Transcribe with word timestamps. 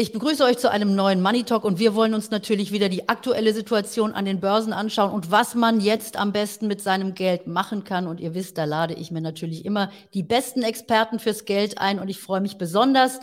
Ich 0.00 0.12
begrüße 0.12 0.44
euch 0.44 0.58
zu 0.58 0.70
einem 0.70 0.94
neuen 0.94 1.20
Money 1.20 1.42
Talk 1.42 1.64
und 1.64 1.80
wir 1.80 1.96
wollen 1.96 2.14
uns 2.14 2.30
natürlich 2.30 2.70
wieder 2.70 2.88
die 2.88 3.08
aktuelle 3.08 3.52
Situation 3.52 4.12
an 4.12 4.26
den 4.26 4.38
Börsen 4.38 4.72
anschauen 4.72 5.10
und 5.10 5.32
was 5.32 5.56
man 5.56 5.80
jetzt 5.80 6.16
am 6.16 6.30
besten 6.30 6.68
mit 6.68 6.80
seinem 6.80 7.14
Geld 7.14 7.48
machen 7.48 7.82
kann. 7.82 8.06
Und 8.06 8.20
ihr 8.20 8.32
wisst, 8.32 8.58
da 8.58 8.64
lade 8.64 8.94
ich 8.94 9.10
mir 9.10 9.20
natürlich 9.20 9.64
immer 9.64 9.90
die 10.14 10.22
besten 10.22 10.62
Experten 10.62 11.18
fürs 11.18 11.46
Geld 11.46 11.78
ein 11.78 11.98
und 11.98 12.08
ich 12.08 12.20
freue 12.20 12.40
mich 12.40 12.58
besonders, 12.58 13.18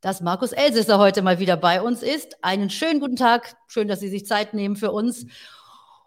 dass 0.00 0.20
Markus 0.20 0.52
Elsesser 0.52 1.00
heute 1.00 1.20
mal 1.20 1.40
wieder 1.40 1.56
bei 1.56 1.82
uns 1.82 2.00
ist. 2.00 2.36
Einen 2.44 2.70
schönen 2.70 3.00
guten 3.00 3.16
Tag. 3.16 3.56
Schön, 3.66 3.88
dass 3.88 3.98
Sie 3.98 4.08
sich 4.08 4.24
Zeit 4.24 4.54
nehmen 4.54 4.76
für 4.76 4.92
uns. 4.92 5.26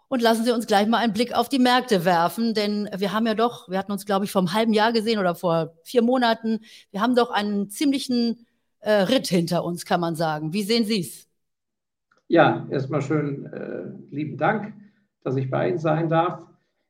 Und 0.08 0.22
lassen 0.22 0.42
Sie 0.42 0.52
uns 0.52 0.66
gleich 0.66 0.86
mal 0.86 1.00
einen 1.00 1.12
Blick 1.12 1.34
auf 1.34 1.50
die 1.50 1.58
Märkte 1.58 2.06
werfen, 2.06 2.54
denn 2.54 2.88
wir 2.96 3.12
haben 3.12 3.26
ja 3.26 3.34
doch, 3.34 3.68
wir 3.68 3.76
hatten 3.76 3.92
uns, 3.92 4.06
glaube 4.06 4.24
ich, 4.24 4.30
vor 4.30 4.40
einem 4.40 4.54
halben 4.54 4.72
Jahr 4.72 4.94
gesehen 4.94 5.18
oder 5.18 5.34
vor 5.34 5.74
vier 5.84 6.00
Monaten, 6.00 6.60
wir 6.92 7.02
haben 7.02 7.14
doch 7.14 7.30
einen 7.30 7.68
ziemlichen 7.68 8.46
äh, 8.80 8.92
Ritt 8.92 9.26
hinter 9.26 9.64
uns, 9.64 9.84
kann 9.84 10.00
man 10.00 10.14
sagen. 10.14 10.52
Wie 10.52 10.62
sehen 10.62 10.84
Sie 10.84 11.00
es? 11.00 11.28
Ja, 12.28 12.66
erstmal 12.70 13.02
schön 13.02 13.46
äh, 13.46 14.14
lieben 14.14 14.36
Dank, 14.36 14.74
dass 15.22 15.36
ich 15.36 15.50
bei 15.50 15.68
Ihnen 15.68 15.78
sein 15.78 16.08
darf. 16.08 16.46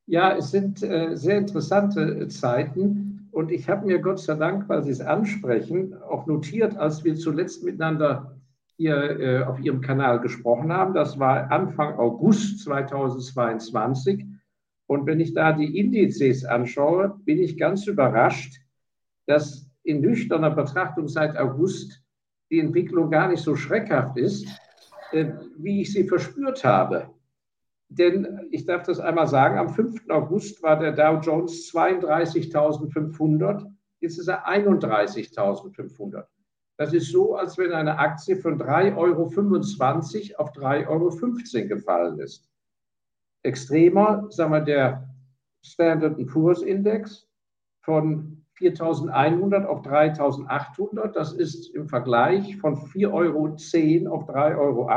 Ja, 0.06 0.37
es 0.37 0.51
sind 0.51 0.82
äh, 0.82 1.15
sehr 1.16 1.38
interessante 1.38 2.01
äh, 2.01 2.29
Zeiten 2.29 3.29
und 3.30 3.51
ich 3.52 3.69
habe 3.69 3.87
mir 3.87 4.01
Gott 4.01 4.19
sei 4.19 4.34
Dank, 4.34 4.69
weil 4.69 4.82
Sie 4.82 4.91
es 4.91 5.01
ansprechen, 5.01 5.95
auch 6.02 6.27
notiert, 6.27 6.77
als 6.77 7.05
wir 7.05 7.15
zuletzt 7.15 7.62
miteinander 7.62 8.37
hier 8.77 9.20
äh, 9.20 9.43
auf 9.45 9.60
Ihrem 9.60 9.80
Kanal 9.80 10.20
gesprochen 10.20 10.73
haben. 10.73 10.95
Das 10.95 11.18
war 11.18 11.51
Anfang 11.51 11.98
August 11.98 12.60
2022. 12.60 14.24
Und 14.87 15.07
wenn 15.07 15.20
ich 15.20 15.34
da 15.34 15.52
die 15.52 15.79
Indizes 15.79 16.45
anschaue, 16.45 17.20
bin 17.24 17.38
ich 17.38 17.59
ganz 17.59 17.87
überrascht, 17.87 18.57
dass 19.27 19.68
in 19.88 20.02
nüchterner 20.02 20.51
Betrachtung 20.51 21.09
seit 21.09 21.37
August 21.38 22.02
die 22.51 22.60
Entwicklung 22.60 23.10
gar 23.10 23.29
nicht 23.29 23.42
so 23.42 23.56
schreckhaft 23.56 24.19
ist, 24.19 24.46
äh, 25.12 25.33
wie 25.56 25.80
ich 25.80 25.92
sie 25.92 26.05
verspürt 26.05 26.63
habe. 26.63 27.09
Denn 27.88 28.48
ich 28.51 28.66
darf 28.66 28.82
das 28.82 29.01
einmal 29.01 29.26
sagen, 29.29 29.59
am 29.59 29.71
5. 29.71 30.10
August 30.10 30.63
war 30.63 30.79
der 30.79 30.93
Dow 30.93 31.21
Jones 31.21 31.73
32.500, 31.73 33.65
jetzt 34.01 34.18
ist 34.18 34.29
er 34.29 34.46
31.500. 34.46 36.26
Das 36.76 36.93
ist 36.93 37.10
so, 37.10 37.35
als 37.35 37.57
wenn 37.57 37.73
eine 37.73 37.98
Aktie 37.98 38.37
von 38.37 38.60
3,25 38.60 38.96
Euro 38.96 39.23
auf 40.43 40.52
3,15 40.52 40.87
Euro 40.88 41.68
gefallen 41.68 42.20
ist. 42.20 42.46
Extremer, 43.43 44.26
sagen 44.29 44.52
wir, 44.52 44.60
der 44.60 45.09
Standard 45.63 46.24
Poor's 46.26 46.60
Index 46.60 47.26
von 47.80 48.45
4.100 48.59 49.64
auf 49.64 49.82
3.800. 49.82 51.12
Das 51.12 51.32
ist 51.32 51.74
im 51.74 51.88
Vergleich 51.88 52.56
von 52.56 52.76
4,10 52.76 53.12
Euro 53.12 54.14
auf 54.14 54.28
3,80 54.28 54.56
Euro. 54.59 54.90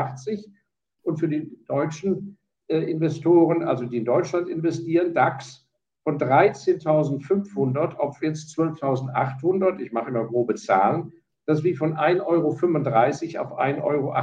Und 1.03 1.19
für 1.19 1.27
die 1.27 1.51
deutschen 1.65 2.37
äh, 2.67 2.79
Investoren, 2.89 3.63
also 3.63 3.85
die 3.85 3.97
in 3.97 4.05
Deutschland 4.05 4.49
investieren, 4.49 5.13
DAX 5.13 5.67
von 6.03 6.17
13.500 6.17 7.95
auf 7.95 8.21
jetzt 8.21 8.57
12.800. 8.57 9.79
Ich 9.79 9.91
mache 9.91 10.09
immer 10.09 10.25
grobe 10.25 10.55
Zahlen. 10.55 11.11
Das 11.45 11.59
ist 11.59 11.63
wie 11.63 11.75
von 11.75 11.95
1,35 11.95 12.23
Euro 12.25 12.49
auf 12.49 13.59
1,28 13.59 13.81
Euro. 13.83 14.13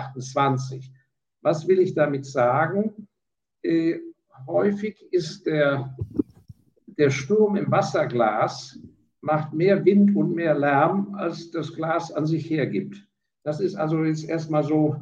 Was 1.42 1.69
will 1.69 1.78
ich 1.78 1.94
damit 1.94 2.27
sagen? 2.27 3.09
Äh, 3.62 3.98
häufig 4.47 5.05
ist 5.12 5.47
der, 5.47 5.97
der 6.86 7.11
Sturm 7.11 7.56
im 7.56 7.70
Wasserglas 7.70 8.78
macht 9.21 9.53
mehr 9.53 9.85
Wind 9.85 10.15
und 10.17 10.35
mehr 10.35 10.55
Lärm, 10.55 11.15
als 11.15 11.51
das 11.51 11.73
Glas 11.75 12.13
an 12.13 12.27
sich 12.27 12.49
hergibt. 12.49 13.07
Das 13.45 13.61
ist 13.61 13.75
also 13.75 14.05
jetzt 14.05 14.29
erstmal 14.29 14.65
so 14.65 14.97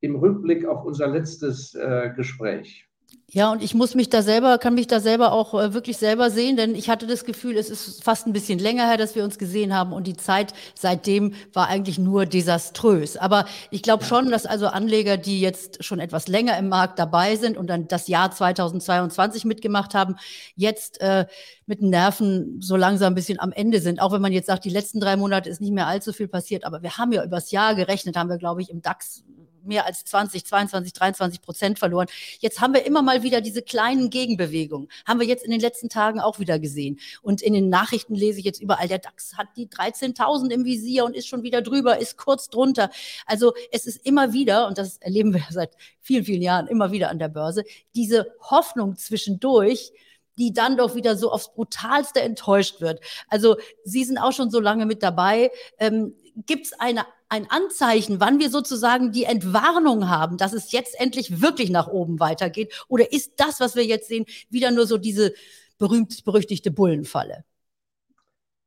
im 0.00 0.16
Rückblick 0.16 0.66
auf 0.66 0.84
unser 0.84 1.08
letztes 1.08 1.74
äh, 1.74 2.12
Gespräch. 2.14 2.86
Ja, 3.34 3.50
und 3.50 3.64
ich 3.64 3.74
muss 3.74 3.96
mich 3.96 4.10
da 4.10 4.22
selber, 4.22 4.58
kann 4.58 4.74
mich 4.76 4.86
da 4.86 5.00
selber 5.00 5.32
auch 5.32 5.54
äh, 5.54 5.74
wirklich 5.74 5.96
selber 5.96 6.30
sehen, 6.30 6.56
denn 6.56 6.76
ich 6.76 6.88
hatte 6.88 7.08
das 7.08 7.24
Gefühl, 7.24 7.56
es 7.56 7.68
ist 7.68 8.04
fast 8.04 8.28
ein 8.28 8.32
bisschen 8.32 8.60
länger 8.60 8.86
her, 8.86 8.96
dass 8.96 9.16
wir 9.16 9.24
uns 9.24 9.38
gesehen 9.38 9.74
haben 9.74 9.92
und 9.92 10.06
die 10.06 10.16
Zeit 10.16 10.52
seitdem 10.76 11.34
war 11.52 11.66
eigentlich 11.66 11.98
nur 11.98 12.26
desaströs. 12.26 13.16
Aber 13.16 13.46
ich 13.72 13.82
glaube 13.82 14.04
schon, 14.04 14.30
dass 14.30 14.46
also 14.46 14.68
Anleger, 14.68 15.16
die 15.16 15.40
jetzt 15.40 15.82
schon 15.82 15.98
etwas 15.98 16.28
länger 16.28 16.56
im 16.58 16.68
Markt 16.68 16.96
dabei 17.00 17.34
sind 17.34 17.56
und 17.56 17.66
dann 17.66 17.88
das 17.88 18.06
Jahr 18.06 18.30
2022 18.30 19.44
mitgemacht 19.44 19.94
haben, 19.94 20.14
jetzt 20.54 21.00
äh, 21.00 21.26
mit 21.66 21.80
den 21.80 21.90
Nerven 21.90 22.62
so 22.62 22.76
langsam 22.76 23.14
ein 23.14 23.16
bisschen 23.16 23.40
am 23.40 23.50
Ende 23.50 23.80
sind. 23.80 24.00
Auch 24.00 24.12
wenn 24.12 24.22
man 24.22 24.32
jetzt 24.32 24.46
sagt, 24.46 24.64
die 24.64 24.70
letzten 24.70 25.00
drei 25.00 25.16
Monate 25.16 25.50
ist 25.50 25.60
nicht 25.60 25.72
mehr 25.72 25.88
allzu 25.88 26.12
viel 26.12 26.28
passiert, 26.28 26.64
aber 26.64 26.82
wir 26.82 26.98
haben 26.98 27.10
ja 27.10 27.24
übers 27.24 27.50
Jahr 27.50 27.74
gerechnet, 27.74 28.16
haben 28.16 28.30
wir, 28.30 28.38
glaube 28.38 28.62
ich, 28.62 28.70
im 28.70 28.80
DAX 28.80 29.24
mehr 29.64 29.86
als 29.86 30.04
20, 30.04 30.44
22, 30.46 30.92
23 30.92 31.42
Prozent 31.42 31.78
verloren. 31.78 32.06
Jetzt 32.40 32.60
haben 32.60 32.74
wir 32.74 32.86
immer 32.86 33.02
mal 33.02 33.22
wieder 33.22 33.40
diese 33.40 33.62
kleinen 33.62 34.10
Gegenbewegungen. 34.10 34.88
Haben 35.06 35.20
wir 35.20 35.26
jetzt 35.26 35.44
in 35.44 35.50
den 35.50 35.60
letzten 35.60 35.88
Tagen 35.88 36.20
auch 36.20 36.38
wieder 36.38 36.58
gesehen. 36.58 36.98
Und 37.22 37.42
in 37.42 37.52
den 37.52 37.68
Nachrichten 37.68 38.14
lese 38.14 38.38
ich 38.38 38.44
jetzt 38.44 38.60
überall, 38.60 38.88
der 38.88 38.98
DAX 38.98 39.36
hat 39.36 39.48
die 39.56 39.66
13.000 39.66 40.50
im 40.50 40.64
Visier 40.64 41.04
und 41.04 41.14
ist 41.16 41.28
schon 41.28 41.42
wieder 41.42 41.62
drüber, 41.62 41.98
ist 41.98 42.16
kurz 42.16 42.48
drunter. 42.48 42.90
Also 43.26 43.52
es 43.72 43.86
ist 43.86 44.04
immer 44.06 44.32
wieder, 44.32 44.66
und 44.66 44.78
das 44.78 44.98
erleben 44.98 45.34
wir 45.34 45.44
seit 45.50 45.76
vielen, 46.00 46.24
vielen 46.24 46.42
Jahren 46.42 46.66
immer 46.66 46.92
wieder 46.92 47.10
an 47.10 47.18
der 47.18 47.28
Börse, 47.28 47.64
diese 47.94 48.32
Hoffnung 48.40 48.96
zwischendurch, 48.96 49.92
die 50.38 50.52
dann 50.52 50.76
doch 50.76 50.94
wieder 50.94 51.16
so 51.16 51.30
aufs 51.30 51.54
Brutalste 51.54 52.20
enttäuscht 52.20 52.80
wird. 52.80 53.00
Also 53.28 53.56
Sie 53.84 54.04
sind 54.04 54.18
auch 54.18 54.32
schon 54.32 54.50
so 54.50 54.60
lange 54.60 54.86
mit 54.86 55.02
dabei. 55.02 55.50
Ähm, 55.78 56.14
Gibt 56.46 56.66
es 56.66 56.72
eine 56.72 57.06
ein 57.34 57.50
Anzeichen, 57.50 58.20
wann 58.20 58.38
wir 58.38 58.48
sozusagen 58.48 59.10
die 59.10 59.24
Entwarnung 59.24 60.08
haben, 60.08 60.36
dass 60.36 60.52
es 60.52 60.70
jetzt 60.70 60.98
endlich 61.00 61.42
wirklich 61.42 61.68
nach 61.68 61.88
oben 61.88 62.20
weitergeht? 62.20 62.72
Oder 62.88 63.12
ist 63.12 63.32
das, 63.38 63.58
was 63.58 63.74
wir 63.74 63.84
jetzt 63.84 64.06
sehen, 64.06 64.24
wieder 64.50 64.70
nur 64.70 64.86
so 64.86 64.98
diese 64.98 65.34
berühmt-berüchtigte 65.78 66.70
Bullenfalle? 66.70 67.44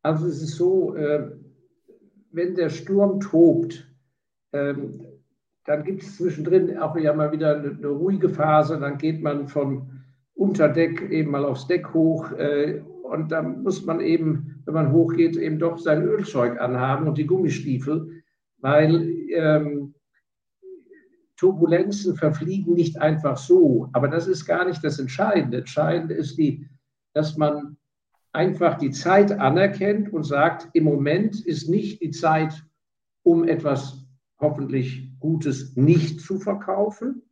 Also 0.01 0.27
es 0.27 0.41
ist 0.41 0.55
so, 0.55 0.95
äh, 0.95 1.31
wenn 2.31 2.55
der 2.55 2.69
Sturm 2.69 3.21
tobt, 3.21 3.87
ähm, 4.51 5.05
dann 5.65 5.83
gibt 5.85 6.03
es 6.03 6.17
zwischendrin 6.17 6.77
auch 6.77 6.97
ja 6.97 7.13
mal 7.13 7.31
wieder 7.31 7.55
eine, 7.55 7.69
eine, 7.69 7.87
ruhige 7.87 8.29
Phase, 8.29 8.79
dann 8.79 8.97
geht 8.97 9.21
man 9.21 9.47
vom 9.47 9.89
Unterdeck 10.33 11.09
eben 11.09 11.31
mal 11.31 11.45
aufs 11.45 11.67
Deck 11.67 11.93
hoch 11.93 12.31
äh, 12.33 12.81
und 13.03 13.31
dann 13.31 13.63
muss 13.63 13.85
man 13.85 14.01
eben, 14.01 14.61
wenn 14.65 14.73
man 14.73 14.91
hochgeht, 14.91 15.37
eben 15.37 15.57
doch 15.57 15.77
sein 15.77 16.03
Ölzeug 16.03 16.59
anhaben 16.59 17.07
und 17.07 17.17
die 17.17 17.25
Gummistiefel 17.25 18.23
weil 18.59 19.07
ähm, 19.31 19.93
Turbulenzen 21.37 22.15
verfliegen 22.15 22.73
nicht 22.73 22.99
einfach 22.99 23.37
so. 23.37 23.89
Aber 23.93 24.07
das 24.07 24.27
ist 24.27 24.45
gar 24.45 24.65
nicht 24.65 24.83
das 24.83 24.99
Entscheidende. 24.99 25.59
Entscheidend 25.59 26.11
ist, 26.11 26.37
die, 26.37 26.67
dass 27.13 27.37
man 27.37 27.77
einfach 28.33 28.77
die 28.77 28.91
Zeit 28.91 29.31
anerkennt 29.31 30.11
und 30.11 30.23
sagt, 30.23 30.69
im 30.73 30.83
Moment 30.83 31.45
ist 31.45 31.69
nicht 31.69 32.01
die 32.01 32.11
Zeit, 32.11 32.65
um 33.23 33.47
etwas 33.47 34.05
hoffentlich 34.39 35.11
Gutes 35.19 35.75
nicht 35.75 36.21
zu 36.21 36.39
verkaufen, 36.39 37.23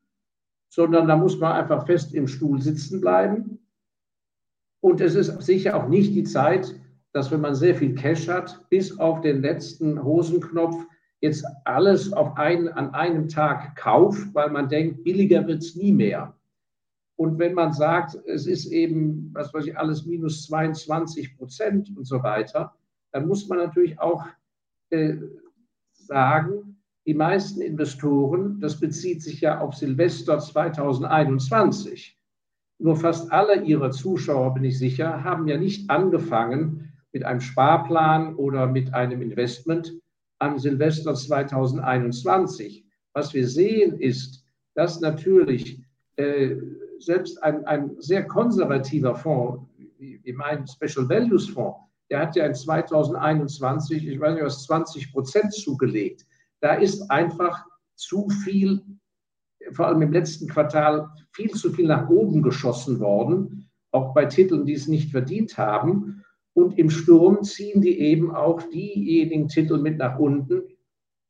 sondern 0.69 1.07
da 1.07 1.16
muss 1.16 1.40
man 1.40 1.53
einfach 1.53 1.86
fest 1.86 2.13
im 2.13 2.28
Stuhl 2.28 2.62
sitzen 2.62 3.02
bleiben. 3.02 3.59
Und 4.81 5.02
es 5.02 5.16
ist 5.16 5.42
sicher 5.42 5.75
auch 5.75 5.88
nicht 5.88 6.13
die 6.13 6.24
Zeit, 6.24 6.75
dass 7.12 7.31
wenn 7.31 7.42
man 7.42 7.56
sehr 7.56 7.75
viel 7.75 7.96
Cash 7.96 8.28
hat, 8.28 8.68
bis 8.69 9.00
auf 9.00 9.22
den 9.22 9.42
letzten 9.42 10.03
Hosenknopf 10.03 10.86
jetzt 11.25 11.46
alles 11.66 12.13
auf 12.13 12.38
einen, 12.38 12.69
an 12.69 12.94
einem 12.94 13.28
Tag 13.28 13.75
kauft, 13.75 14.34
weil 14.34 14.50
man 14.50 14.69
denkt, 14.69 15.03
billiger 15.03 15.46
wird 15.47 15.62
es 15.62 15.75
nie 15.75 15.91
mehr. 15.91 16.36
Und 17.18 17.40
wenn 17.40 17.53
man 17.53 17.74
sagt, 17.74 18.16
es 18.25 18.46
ist 18.46 18.66
eben, 18.68 19.31
was 19.34 19.53
weiß 19.53 19.68
ich, 19.68 19.78
alles 19.78 20.06
minus 20.06 20.46
22 20.47 21.38
Prozent 21.38 21.96
und 21.96 22.06
so 22.06 22.22
weiter, 22.24 22.74
dann 23.12 23.28
muss 23.28 23.47
man 23.47 23.59
natürlich 23.59 24.00
auch 24.00 24.25
äh, 24.90 25.16
sagen, 25.94 26.78
die 27.06 27.13
meisten 27.13 27.62
Investoren, 27.62 28.60
das 28.60 28.80
bezieht 28.80 29.22
sich 29.22 29.42
ja 29.42 29.60
auf 29.60 29.75
Silvester 29.75 30.39
2021, 30.39 32.18
nur 32.80 32.98
fast 32.98 33.31
alle 33.31 33.62
ihrer 33.63 33.92
Zuschauer, 33.92 34.54
bin 34.54 34.66
ich 34.66 34.77
sicher, 34.77 35.24
haben 35.24 35.48
ja 35.48 35.57
nicht 35.57 35.89
angefangen 35.89 36.92
mit 37.13 37.24
einem 37.24 37.39
Sparplan 37.39 38.36
oder 38.36 38.68
mit 38.68 38.94
einem 38.94 39.22
Investment, 39.22 39.94
am 40.40 40.60
Silvester 40.60 41.14
2021. 41.14 42.86
Was 43.14 43.34
wir 43.34 43.48
sehen 43.48 44.00
ist, 44.00 44.44
dass 44.74 45.00
natürlich 45.00 45.82
äh, 46.18 46.56
selbst 47.00 47.42
ein, 47.44 47.66
ein 47.66 47.96
sehr 48.00 48.26
konservativer 48.26 49.16
Fonds, 49.16 49.64
wie, 49.98 50.20
wie 50.24 50.34
mein 50.34 50.68
Special 50.68 51.08
Values 51.08 51.50
Fonds, 51.50 51.80
der 52.10 52.20
hat 52.20 52.36
ja 52.36 52.46
in 52.46 52.54
2021, 52.54 54.08
ich 54.08 54.20
weiß 54.20 54.36
nicht 54.36 54.44
was, 54.44 54.64
20 54.66 55.12
Prozent 55.12 55.54
zugelegt. 55.54 56.26
Da 56.62 56.76
ist 56.76 57.10
einfach 57.10 57.66
zu 57.96 58.30
viel, 58.44 58.82
vor 59.72 59.88
allem 59.88 60.02
im 60.02 60.12
letzten 60.12 60.48
Quartal, 60.48 61.10
viel 61.32 61.52
zu 61.52 61.72
viel 61.72 61.88
nach 61.88 62.10
oben 62.10 62.42
geschossen 62.42 63.00
worden, 63.00 63.70
auch 63.92 64.14
bei 64.14 64.26
Titeln, 64.26 64.66
die 64.66 64.74
es 64.74 64.88
nicht 64.88 65.12
verdient 65.12 65.58
haben. 65.58 66.24
Und 66.56 66.80
im 66.80 66.90
Sturm 66.90 67.44
ziehen 67.44 67.81
die 67.81 68.00
eben 68.00 68.34
auch 68.34 68.62
diejenigen 68.63 69.50
Titel 69.50 69.78
mit 69.78 69.98
nach 69.98 70.18
unten, 70.18 70.63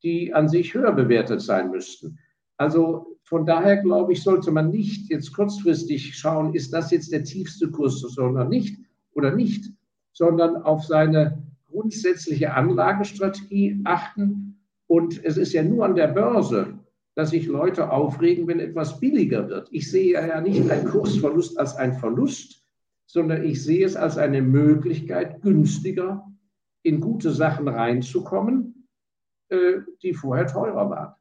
die 0.03 0.31
an 0.31 0.47
sich 0.47 0.75
höher 0.75 0.91
bewertet 0.91 1.41
sein 1.41 1.71
müssten. 1.71 2.19
Also 2.57 3.17
von 3.23 3.43
daher 3.43 3.77
glaube 3.77 4.13
ich, 4.13 4.21
sollte 4.21 4.51
man 4.51 4.69
nicht 4.69 5.09
jetzt 5.09 5.33
kurzfristig 5.33 6.15
schauen, 6.15 6.53
ist 6.53 6.71
das 6.73 6.91
jetzt 6.91 7.11
der 7.11 7.23
tiefste 7.23 7.71
Kurs 7.71 7.99
sondern 8.01 8.49
nicht 8.49 8.77
oder 9.13 9.35
nicht, 9.35 9.65
sondern 10.13 10.57
auf 10.57 10.83
seine 10.83 11.43
grundsätzliche 11.71 12.53
Anlagestrategie 12.53 13.81
achten. 13.83 14.59
Und 14.85 15.25
es 15.25 15.37
ist 15.37 15.53
ja 15.53 15.63
nur 15.63 15.85
an 15.85 15.95
der 15.95 16.07
Börse, 16.07 16.77
dass 17.15 17.31
sich 17.31 17.47
Leute 17.47 17.91
aufregen, 17.91 18.45
wenn 18.45 18.59
etwas 18.59 18.99
billiger 18.99 19.49
wird. 19.49 19.69
Ich 19.71 19.89
sehe 19.89 20.13
ja 20.13 20.39
nicht 20.39 20.69
einen 20.69 20.85
Kursverlust 20.85 21.57
als 21.57 21.75
einen 21.77 21.93
Verlust, 21.93 22.64
sondern 23.05 23.43
ich 23.43 23.63
sehe 23.63 23.85
es 23.85 23.95
als 23.95 24.17
eine 24.17 24.41
Möglichkeit, 24.41 25.41
günstiger 25.41 26.25
in 26.83 27.01
gute 27.01 27.31
Sachen 27.31 27.67
reinzukommen, 27.67 28.87
äh, 29.49 29.79
die 30.01 30.13
vorher 30.13 30.47
teurer 30.47 30.89
waren. 30.89 31.15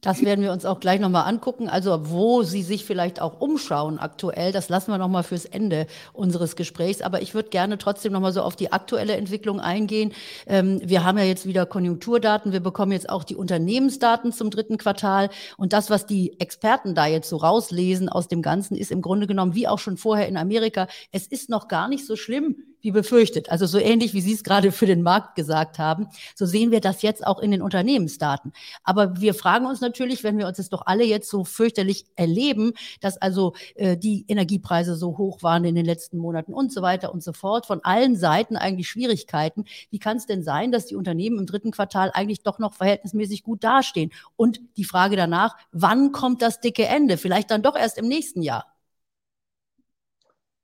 Das 0.00 0.22
werden 0.24 0.42
wir 0.42 0.52
uns 0.52 0.64
auch 0.64 0.80
gleich 0.80 0.98
nochmal 0.98 1.28
angucken. 1.28 1.68
Also 1.68 2.10
wo 2.10 2.42
Sie 2.42 2.62
sich 2.62 2.84
vielleicht 2.86 3.20
auch 3.20 3.40
umschauen 3.40 3.98
aktuell, 3.98 4.50
das 4.50 4.70
lassen 4.70 4.90
wir 4.90 4.98
nochmal 4.98 5.22
fürs 5.22 5.44
Ende 5.44 5.86
unseres 6.14 6.56
Gesprächs. 6.56 7.02
Aber 7.02 7.20
ich 7.20 7.34
würde 7.34 7.50
gerne 7.50 7.76
trotzdem 7.76 8.12
nochmal 8.12 8.32
so 8.32 8.42
auf 8.42 8.56
die 8.56 8.72
aktuelle 8.72 9.16
Entwicklung 9.16 9.60
eingehen. 9.60 10.12
Ähm, 10.46 10.80
wir 10.82 11.04
haben 11.04 11.18
ja 11.18 11.24
jetzt 11.24 11.46
wieder 11.46 11.66
Konjunkturdaten. 11.66 12.52
Wir 12.52 12.60
bekommen 12.60 12.92
jetzt 12.92 13.10
auch 13.10 13.24
die 13.24 13.36
Unternehmensdaten 13.36 14.32
zum 14.32 14.50
dritten 14.50 14.78
Quartal. 14.78 15.28
Und 15.58 15.74
das, 15.74 15.90
was 15.90 16.06
die 16.06 16.40
Experten 16.40 16.94
da 16.94 17.06
jetzt 17.06 17.28
so 17.28 17.36
rauslesen 17.36 18.08
aus 18.08 18.26
dem 18.26 18.40
Ganzen, 18.40 18.76
ist 18.76 18.90
im 18.90 19.02
Grunde 19.02 19.26
genommen, 19.26 19.54
wie 19.54 19.68
auch 19.68 19.78
schon 19.78 19.98
vorher 19.98 20.28
in 20.28 20.38
Amerika, 20.38 20.86
es 21.12 21.26
ist 21.26 21.50
noch 21.50 21.68
gar 21.68 21.88
nicht 21.88 22.06
so 22.06 22.16
schlimm, 22.16 22.56
wie 22.80 22.90
befürchtet. 22.90 23.50
Also 23.50 23.66
so 23.66 23.78
ähnlich, 23.78 24.14
wie 24.14 24.20
Sie 24.20 24.32
es 24.32 24.44
gerade 24.44 24.72
für 24.72 24.86
den 24.86 25.02
Markt 25.02 25.34
gesagt 25.34 25.78
haben, 25.78 26.08
so 26.34 26.46
sehen 26.46 26.70
wir 26.70 26.80
das 26.80 27.02
jetzt 27.02 27.26
auch 27.26 27.38
in 27.38 27.50
den 27.50 27.62
Unternehmensdaten. 27.62 28.52
Aber 28.84 29.20
wir 29.20 29.34
fragen 29.34 29.66
uns 29.66 29.80
natürlich, 29.80 29.89
wenn 30.24 30.38
wir 30.38 30.46
uns 30.46 30.56
das 30.56 30.68
doch 30.68 30.82
alle 30.86 31.04
jetzt 31.04 31.28
so 31.28 31.44
fürchterlich 31.44 32.04
erleben, 32.16 32.72
dass 33.00 33.16
also 33.16 33.54
äh, 33.74 33.96
die 33.96 34.24
Energiepreise 34.28 34.96
so 34.96 35.18
hoch 35.18 35.42
waren 35.42 35.64
in 35.64 35.74
den 35.74 35.84
letzten 35.84 36.18
Monaten 36.18 36.54
und 36.54 36.72
so 36.72 36.82
weiter 36.82 37.12
und 37.12 37.22
so 37.22 37.32
fort, 37.32 37.66
von 37.66 37.80
allen 37.82 38.16
Seiten 38.16 38.56
eigentlich 38.56 38.88
Schwierigkeiten. 38.88 39.64
Wie 39.90 39.98
kann 39.98 40.16
es 40.16 40.26
denn 40.26 40.42
sein, 40.42 40.72
dass 40.72 40.86
die 40.86 40.96
Unternehmen 40.96 41.38
im 41.38 41.46
dritten 41.46 41.70
Quartal 41.70 42.10
eigentlich 42.14 42.42
doch 42.42 42.58
noch 42.58 42.74
verhältnismäßig 42.74 43.42
gut 43.42 43.64
dastehen? 43.64 44.10
Und 44.36 44.60
die 44.76 44.84
Frage 44.84 45.16
danach, 45.16 45.56
wann 45.72 46.12
kommt 46.12 46.42
das 46.42 46.60
dicke 46.60 46.86
Ende? 46.86 47.16
Vielleicht 47.16 47.50
dann 47.50 47.62
doch 47.62 47.76
erst 47.76 47.98
im 47.98 48.08
nächsten 48.08 48.42
Jahr. 48.42 48.66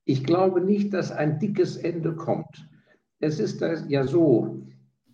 Ich 0.04 0.22
glaube 0.22 0.60
nicht, 0.60 0.94
dass 0.94 1.10
ein 1.10 1.40
dickes 1.40 1.76
Ende 1.76 2.14
kommt. 2.14 2.68
Es 3.18 3.40
ist 3.40 3.60
ja 3.88 4.06
so, 4.06 4.62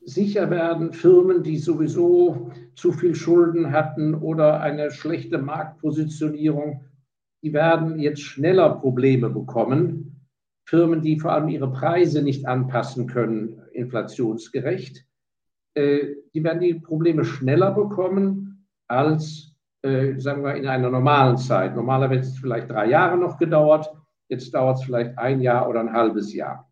sicher 0.05 0.51
werden 0.51 0.93
Firmen, 0.93 1.43
die 1.43 1.59
sowieso 1.59 2.51
zu 2.75 2.93
viel 2.93 3.15
Schulden 3.15 3.73
hatten 3.73 4.15
oder 4.15 4.61
eine 4.61 4.91
schlechte 4.91 5.39
Marktpositionierung, 5.39 6.85
die 7.43 7.53
werden 7.53 7.99
jetzt 7.99 8.23
schneller 8.23 8.71
Probleme 8.71 9.29
bekommen. 9.31 10.29
Firmen, 10.65 11.03
die 11.03 11.19
vor 11.19 11.33
allem 11.33 11.49
ihre 11.49 11.71
Preise 11.71 12.23
nicht 12.23 12.47
anpassen 12.47 13.07
können, 13.07 13.61
inflationsgerecht, 13.73 15.05
äh, 15.75 16.15
die 16.35 16.45
werden 16.45 16.61
die 16.61 16.75
Probleme 16.75 17.25
schneller 17.25 17.73
bekommen 17.73 18.67
als, 18.89 19.55
äh, 19.83 20.19
sagen 20.19 20.45
wir, 20.45 20.55
in 20.55 20.67
einer 20.67 20.91
normalen 20.91 21.37
Zeit. 21.37 21.75
Normalerweise 21.75 22.21
hätte 22.21 22.29
es 22.29 22.39
vielleicht 22.39 22.71
drei 22.71 22.87
Jahre 22.87 23.19
noch 23.19 23.39
gedauert. 23.39 23.91
Jetzt 24.29 24.55
dauert 24.55 24.79
es 24.79 24.85
vielleicht 24.85 25.19
ein 25.19 25.41
Jahr 25.41 25.69
oder 25.69 25.81
ein 25.81 25.93
halbes 25.93 26.33
Jahr. 26.33 26.72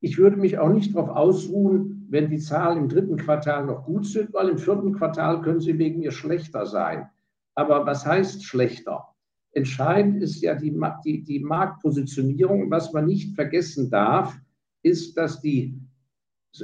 Ich 0.00 0.18
würde 0.18 0.36
mich 0.36 0.58
auch 0.58 0.72
nicht 0.72 0.94
darauf 0.94 1.10
ausruhen, 1.10 2.06
wenn 2.08 2.30
die 2.30 2.38
Zahlen 2.38 2.78
im 2.78 2.88
dritten 2.88 3.16
Quartal 3.16 3.66
noch 3.66 3.84
gut 3.84 4.06
sind, 4.06 4.32
weil 4.32 4.48
im 4.48 4.58
vierten 4.58 4.92
Quartal 4.92 5.42
können 5.42 5.60
sie 5.60 5.78
wegen 5.78 6.00
mir 6.00 6.12
schlechter 6.12 6.66
sein. 6.66 7.08
Aber 7.54 7.84
was 7.84 8.06
heißt 8.06 8.44
schlechter? 8.44 9.08
Entscheidend 9.52 10.22
ist 10.22 10.40
ja 10.40 10.54
die, 10.54 10.78
die, 11.04 11.24
die 11.24 11.40
Marktpositionierung. 11.40 12.70
Was 12.70 12.92
man 12.92 13.06
nicht 13.06 13.34
vergessen 13.34 13.90
darf, 13.90 14.38
ist, 14.82 15.16
dass 15.16 15.40
die 15.40 15.80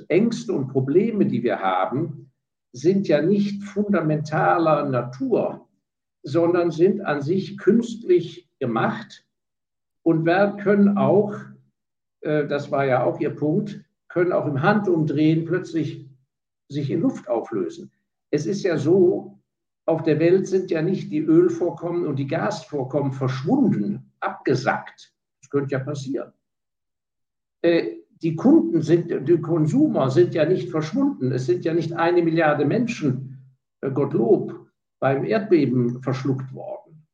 Ängste 0.08 0.52
und 0.52 0.68
Probleme, 0.68 1.26
die 1.26 1.42
wir 1.42 1.58
haben, 1.58 2.30
sind 2.72 3.08
ja 3.08 3.22
nicht 3.22 3.62
fundamentaler 3.62 4.88
Natur, 4.88 5.68
sondern 6.22 6.70
sind 6.70 7.00
an 7.00 7.22
sich 7.22 7.58
künstlich 7.58 8.48
gemacht 8.58 9.24
und 10.02 10.24
können 10.58 10.96
auch, 10.96 11.34
das 12.24 12.70
war 12.70 12.86
ja 12.86 13.04
auch 13.04 13.20
Ihr 13.20 13.34
Punkt, 13.34 13.84
können 14.08 14.32
auch 14.32 14.46
im 14.46 14.62
Handumdrehen 14.62 15.44
plötzlich 15.44 16.08
sich 16.68 16.90
in 16.90 17.02
Luft 17.02 17.28
auflösen. 17.28 17.90
Es 18.30 18.46
ist 18.46 18.62
ja 18.62 18.76
so, 18.78 19.38
auf 19.86 20.02
der 20.02 20.18
Welt 20.18 20.46
sind 20.46 20.70
ja 20.70 20.80
nicht 20.80 21.12
die 21.12 21.20
Ölvorkommen 21.20 22.06
und 22.06 22.16
die 22.18 22.26
Gasvorkommen 22.26 23.12
verschwunden, 23.12 24.10
abgesackt. 24.20 25.12
Das 25.40 25.50
könnte 25.50 25.72
ja 25.72 25.78
passieren. 25.78 26.32
Äh, 27.62 27.96
die 28.22 28.34
Kunden 28.36 28.80
sind, 28.80 29.28
die 29.28 29.40
Konsumer 29.40 30.10
sind 30.10 30.34
ja 30.34 30.46
nicht 30.46 30.70
verschwunden. 30.70 31.32
Es 31.32 31.44
sind 31.46 31.64
ja 31.64 31.74
nicht 31.74 31.92
eine 31.92 32.22
Milliarde 32.22 32.64
Menschen, 32.64 33.38
äh, 33.82 33.90
Gottlob, 33.90 34.66
beim 34.98 35.24
Erdbeben 35.24 36.02
verschluckt 36.02 36.54
worden. 36.54 37.06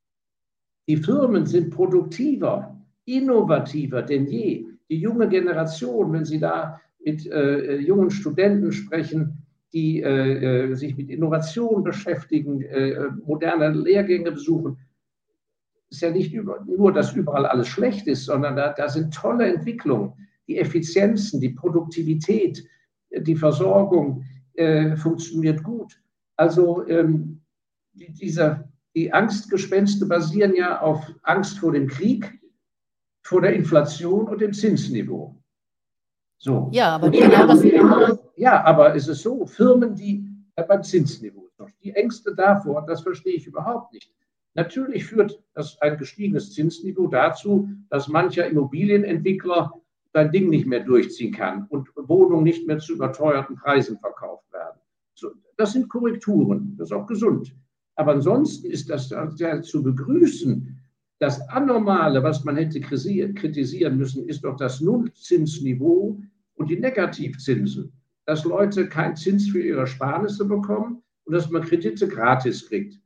Die 0.88 0.96
Firmen 0.96 1.46
sind 1.46 1.70
produktiver 1.70 2.76
innovativer 3.04 4.02
denn 4.02 4.26
je. 4.26 4.66
Die 4.90 4.98
junge 4.98 5.28
Generation, 5.28 6.12
wenn 6.12 6.24
Sie 6.24 6.40
da 6.40 6.80
mit 7.02 7.26
äh, 7.26 7.76
jungen 7.76 8.10
Studenten 8.10 8.72
sprechen, 8.72 9.46
die 9.72 10.02
äh, 10.02 10.70
äh 10.70 10.74
sich 10.74 10.96
mit 10.96 11.08
Innovation 11.08 11.84
beschäftigen, 11.84 12.60
äh, 12.62 13.08
moderne 13.24 13.70
Lehrgänge 13.70 14.32
besuchen, 14.32 14.78
ist 15.90 16.02
ja 16.02 16.10
nicht 16.10 16.32
über, 16.32 16.64
nur, 16.66 16.92
dass 16.92 17.14
überall 17.14 17.46
alles 17.46 17.68
schlecht 17.68 18.06
ist, 18.06 18.24
sondern 18.24 18.56
da, 18.56 18.72
da 18.72 18.88
sind 18.88 19.14
tolle 19.14 19.52
Entwicklungen. 19.52 20.12
Die 20.46 20.58
Effizienzen, 20.58 21.40
die 21.40 21.50
Produktivität, 21.50 22.64
die 23.10 23.36
Versorgung 23.36 24.24
äh, 24.54 24.96
funktioniert 24.96 25.62
gut. 25.62 26.00
Also 26.36 26.86
ähm, 26.88 27.40
die, 27.92 28.12
dieser, 28.12 28.68
die 28.94 29.12
Angstgespenste 29.12 30.06
basieren 30.06 30.54
ja 30.54 30.80
auf 30.80 31.12
Angst 31.22 31.58
vor 31.58 31.72
dem 31.72 31.86
Krieg 31.86 32.39
vor 33.22 33.42
der 33.42 33.54
Inflation 33.54 34.28
und 34.28 34.40
dem 34.40 34.52
Zinsniveau. 34.52 35.36
So. 36.38 36.70
Ja, 36.72 36.96
aber 36.96 37.10
genau 37.10 37.46
das. 37.46 38.18
Ja, 38.36 38.64
aber 38.64 38.94
es 38.94 39.08
ist 39.08 39.22
so, 39.22 39.44
Firmen, 39.46 39.94
die 39.94 40.26
beim 40.68 40.82
Zinsniveau, 40.82 41.48
die 41.82 41.92
Ängste 41.92 42.34
davor, 42.34 42.84
das 42.86 43.02
verstehe 43.02 43.34
ich 43.34 43.46
überhaupt 43.46 43.92
nicht. 43.92 44.12
Natürlich 44.54 45.04
führt 45.06 45.42
das 45.54 45.80
ein 45.80 45.96
gestiegenes 45.96 46.52
Zinsniveau 46.52 47.06
dazu, 47.06 47.68
dass 47.88 48.08
mancher 48.08 48.46
Immobilienentwickler 48.46 49.72
sein 50.12 50.32
Ding 50.32 50.48
nicht 50.48 50.66
mehr 50.66 50.80
durchziehen 50.80 51.32
kann 51.32 51.66
und 51.68 51.88
Wohnungen 51.94 52.44
nicht 52.44 52.66
mehr 52.66 52.78
zu 52.78 52.94
überteuerten 52.94 53.56
Preisen 53.56 53.98
verkauft 53.98 54.52
werden. 54.52 54.80
So, 55.14 55.30
das 55.56 55.72
sind 55.72 55.88
Korrekturen, 55.88 56.74
das 56.78 56.90
ist 56.90 56.96
auch 56.96 57.06
gesund. 57.06 57.54
Aber 57.94 58.12
ansonsten 58.12 58.66
ist 58.70 58.90
das 58.90 59.10
ja 59.36 59.62
zu 59.62 59.82
begrüßen, 59.82 60.69
das 61.20 61.46
Anormale, 61.50 62.22
was 62.22 62.44
man 62.44 62.56
hätte 62.56 62.80
kritisieren 62.80 63.98
müssen, 63.98 64.26
ist 64.26 64.42
doch 64.42 64.56
das 64.56 64.80
Nullzinsniveau 64.80 66.18
und 66.54 66.70
die 66.70 66.80
Negativzinsen. 66.80 67.92
Dass 68.24 68.44
Leute 68.44 68.88
keinen 68.88 69.16
Zins 69.16 69.48
für 69.50 69.62
ihre 69.62 69.86
Sparnisse 69.86 70.46
bekommen 70.46 71.02
und 71.24 71.34
dass 71.34 71.50
man 71.50 71.62
Kredite 71.62 72.08
gratis 72.08 72.66
kriegt. 72.66 72.98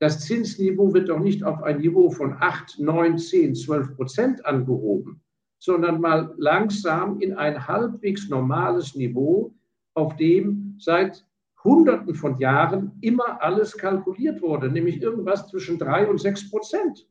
Das 0.00 0.20
Zinsniveau 0.26 0.92
wird 0.92 1.10
doch 1.10 1.20
nicht 1.20 1.44
auf 1.44 1.62
ein 1.62 1.78
Niveau 1.78 2.10
von 2.10 2.34
8, 2.40 2.80
9, 2.80 3.18
10, 3.18 3.54
12 3.54 3.94
Prozent 3.94 4.44
angehoben, 4.44 5.20
sondern 5.58 6.00
mal 6.00 6.34
langsam 6.38 7.20
in 7.20 7.34
ein 7.34 7.68
halbwegs 7.68 8.28
normales 8.28 8.96
Niveau, 8.96 9.54
auf 9.94 10.16
dem 10.16 10.74
seit 10.78 11.24
Hunderten 11.62 12.14
von 12.14 12.38
Jahren 12.38 12.92
immer 13.00 13.40
alles 13.42 13.76
kalkuliert 13.76 14.42
wurde, 14.42 14.70
nämlich 14.70 15.00
irgendwas 15.00 15.46
zwischen 15.48 15.78
3 15.78 16.08
und 16.08 16.20
6 16.20 16.50
Prozent. 16.50 17.06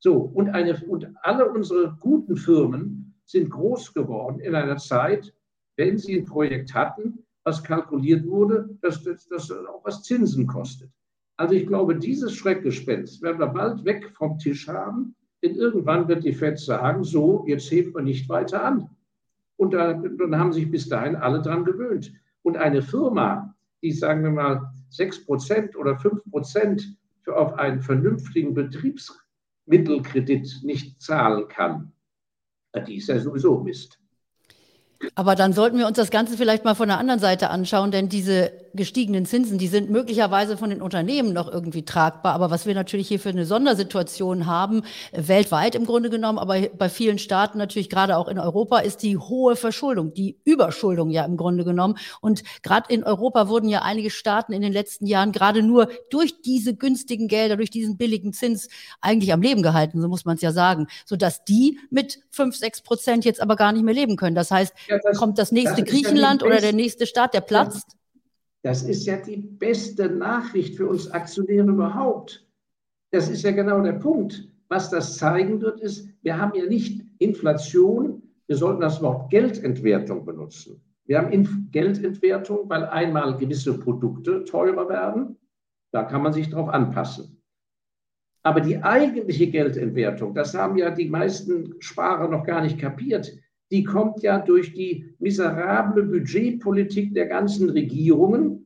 So, 0.00 0.16
und, 0.16 0.50
eine, 0.50 0.80
und 0.86 1.08
alle 1.22 1.50
unsere 1.50 1.96
guten 2.00 2.36
Firmen 2.36 3.14
sind 3.24 3.50
groß 3.50 3.94
geworden 3.94 4.40
in 4.40 4.54
einer 4.54 4.76
Zeit, 4.76 5.34
wenn 5.76 5.98
sie 5.98 6.18
ein 6.18 6.24
Projekt 6.24 6.74
hatten, 6.74 7.24
was 7.44 7.62
kalkuliert 7.62 8.26
wurde, 8.26 8.68
dass 8.82 9.02
das 9.02 9.50
auch 9.50 9.84
was 9.84 10.02
Zinsen 10.02 10.46
kostet. 10.46 10.90
Also 11.36 11.54
ich 11.54 11.66
glaube, 11.66 11.96
dieses 11.96 12.34
Schreckgespenst 12.34 13.22
werden 13.22 13.38
wir 13.38 13.46
bald 13.46 13.84
weg 13.84 14.10
vom 14.16 14.38
Tisch 14.38 14.66
haben, 14.68 15.14
denn 15.42 15.54
irgendwann 15.54 16.08
wird 16.08 16.24
die 16.24 16.32
FED 16.32 16.58
sagen, 16.58 17.04
so, 17.04 17.44
jetzt 17.46 17.70
heben 17.70 17.94
wir 17.94 18.02
nicht 18.02 18.28
weiter 18.28 18.64
an. 18.64 18.90
Und 19.56 19.72
da, 19.72 19.94
dann 19.94 20.36
haben 20.36 20.52
sich 20.52 20.70
bis 20.70 20.88
dahin 20.88 21.16
alle 21.16 21.40
dran 21.40 21.64
gewöhnt. 21.64 22.12
Und 22.42 22.56
eine 22.56 22.82
Firma, 22.82 23.54
die, 23.82 23.92
sagen 23.92 24.24
wir 24.24 24.30
mal, 24.30 24.72
6% 24.92 25.76
oder 25.76 25.92
5% 25.92 26.82
für 27.22 27.36
auf 27.36 27.54
einen 27.54 27.80
vernünftigen 27.80 28.54
Betriebs 28.54 29.16
Mittelkredit 29.68 30.60
nicht 30.62 31.00
zahlen 31.00 31.48
kann, 31.48 31.92
die 32.86 32.96
ist 32.96 33.08
ja 33.08 33.18
sowieso 33.18 33.58
Mist. 33.60 34.00
Aber 35.14 35.36
dann 35.36 35.52
sollten 35.52 35.78
wir 35.78 35.86
uns 35.86 35.96
das 35.96 36.10
Ganze 36.10 36.36
vielleicht 36.36 36.64
mal 36.64 36.74
von 36.74 36.88
der 36.88 36.98
anderen 36.98 37.20
Seite 37.20 37.50
anschauen, 37.50 37.92
denn 37.92 38.08
diese 38.08 38.52
gestiegenen 38.74 39.26
Zinsen, 39.26 39.58
die 39.58 39.68
sind 39.68 39.90
möglicherweise 39.90 40.56
von 40.56 40.70
den 40.70 40.82
Unternehmen 40.82 41.32
noch 41.32 41.50
irgendwie 41.50 41.84
tragbar. 41.84 42.34
Aber 42.34 42.50
was 42.50 42.66
wir 42.66 42.74
natürlich 42.74 43.08
hier 43.08 43.20
für 43.20 43.28
eine 43.28 43.46
Sondersituation 43.46 44.46
haben, 44.46 44.82
weltweit 45.12 45.74
im 45.74 45.86
Grunde 45.86 46.10
genommen, 46.10 46.38
aber 46.38 46.60
bei 46.76 46.88
vielen 46.88 47.18
Staaten 47.18 47.58
natürlich 47.58 47.90
gerade 47.90 48.16
auch 48.16 48.28
in 48.28 48.38
Europa, 48.38 48.78
ist 48.78 49.02
die 49.02 49.16
hohe 49.16 49.56
Verschuldung, 49.56 50.14
die 50.14 50.38
Überschuldung 50.44 51.10
ja 51.10 51.24
im 51.24 51.36
Grunde 51.36 51.64
genommen. 51.64 51.96
Und 52.20 52.42
gerade 52.62 52.92
in 52.92 53.04
Europa 53.04 53.48
wurden 53.48 53.68
ja 53.68 53.82
einige 53.82 54.10
Staaten 54.10 54.52
in 54.52 54.62
den 54.62 54.72
letzten 54.72 55.06
Jahren 55.06 55.32
gerade 55.32 55.62
nur 55.62 55.88
durch 56.10 56.42
diese 56.42 56.74
günstigen 56.74 57.28
Gelder, 57.28 57.56
durch 57.56 57.70
diesen 57.70 57.96
billigen 57.96 58.32
Zins 58.32 58.68
eigentlich 59.00 59.32
am 59.32 59.42
Leben 59.42 59.62
gehalten, 59.62 60.00
so 60.00 60.08
muss 60.08 60.24
man 60.24 60.36
es 60.36 60.42
ja 60.42 60.52
sagen, 60.52 60.88
sodass 61.04 61.44
die 61.44 61.78
mit 61.90 62.18
fünf, 62.30 62.56
sechs 62.56 62.82
Prozent 62.82 63.24
jetzt 63.24 63.40
aber 63.40 63.56
gar 63.56 63.72
nicht 63.72 63.84
mehr 63.84 63.94
leben 63.94 64.16
können. 64.16 64.34
Das 64.34 64.50
heißt, 64.50 64.72
ja, 64.88 64.98
das, 65.02 65.18
kommt 65.18 65.38
das 65.38 65.52
nächste 65.52 65.82
das 65.82 65.90
Griechenland 65.90 66.42
oder 66.42 66.60
der 66.60 66.72
nächste 66.72 67.06
Staat, 67.06 67.34
der 67.34 67.40
platzt. 67.40 67.96
Das 68.62 68.82
ist 68.82 69.06
ja 69.06 69.16
die 69.16 69.36
beste 69.36 70.10
Nachricht 70.10 70.76
für 70.76 70.88
uns 70.88 71.10
Aktionäre 71.10 71.68
überhaupt. 71.68 72.46
Das 73.10 73.28
ist 73.28 73.42
ja 73.42 73.52
genau 73.52 73.80
der 73.80 73.92
Punkt. 73.92 74.48
Was 74.68 74.90
das 74.90 75.16
zeigen 75.16 75.60
wird, 75.60 75.80
ist, 75.80 76.08
wir 76.22 76.38
haben 76.38 76.54
ja 76.54 76.66
nicht 76.66 77.02
Inflation, 77.18 78.22
wir 78.46 78.56
sollten 78.56 78.80
das 78.80 79.00
Wort 79.00 79.30
Geldentwertung 79.30 80.24
benutzen. 80.24 80.82
Wir 81.06 81.18
haben 81.18 81.32
Inf 81.32 81.50
Geldentwertung, 81.70 82.68
weil 82.68 82.84
einmal 82.84 83.36
gewisse 83.36 83.78
Produkte 83.78 84.44
teurer 84.44 84.88
werden. 84.88 85.38
Da 85.90 86.04
kann 86.04 86.22
man 86.22 86.34
sich 86.34 86.50
darauf 86.50 86.68
anpassen. 86.68 87.40
Aber 88.42 88.60
die 88.60 88.82
eigentliche 88.82 89.48
Geldentwertung, 89.48 90.34
das 90.34 90.54
haben 90.54 90.76
ja 90.76 90.90
die 90.90 91.08
meisten 91.08 91.74
Sparer 91.80 92.28
noch 92.28 92.44
gar 92.44 92.60
nicht 92.60 92.78
kapiert, 92.78 93.34
die 93.70 93.84
kommt 93.84 94.22
ja 94.22 94.38
durch 94.38 94.72
die 94.72 95.14
miserable 95.18 96.02
Budgetpolitik 96.04 97.14
der 97.14 97.26
ganzen 97.26 97.68
Regierungen. 97.70 98.64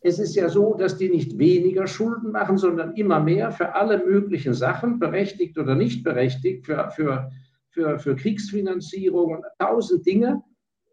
Es 0.00 0.18
ist 0.18 0.34
ja 0.34 0.50
so, 0.50 0.74
dass 0.74 0.98
die 0.98 1.08
nicht 1.08 1.38
weniger 1.38 1.86
Schulden 1.86 2.32
machen, 2.32 2.58
sondern 2.58 2.94
immer 2.94 3.20
mehr 3.20 3.50
für 3.50 3.74
alle 3.74 4.04
möglichen 4.04 4.52
Sachen, 4.52 4.98
berechtigt 4.98 5.56
oder 5.58 5.74
nicht 5.74 6.04
berechtigt, 6.04 6.66
für, 6.66 6.90
für, 6.90 7.30
für, 7.70 7.98
für 7.98 8.14
Kriegsfinanzierung 8.14 9.36
und 9.36 9.44
tausend 9.58 10.04
Dinge. 10.04 10.42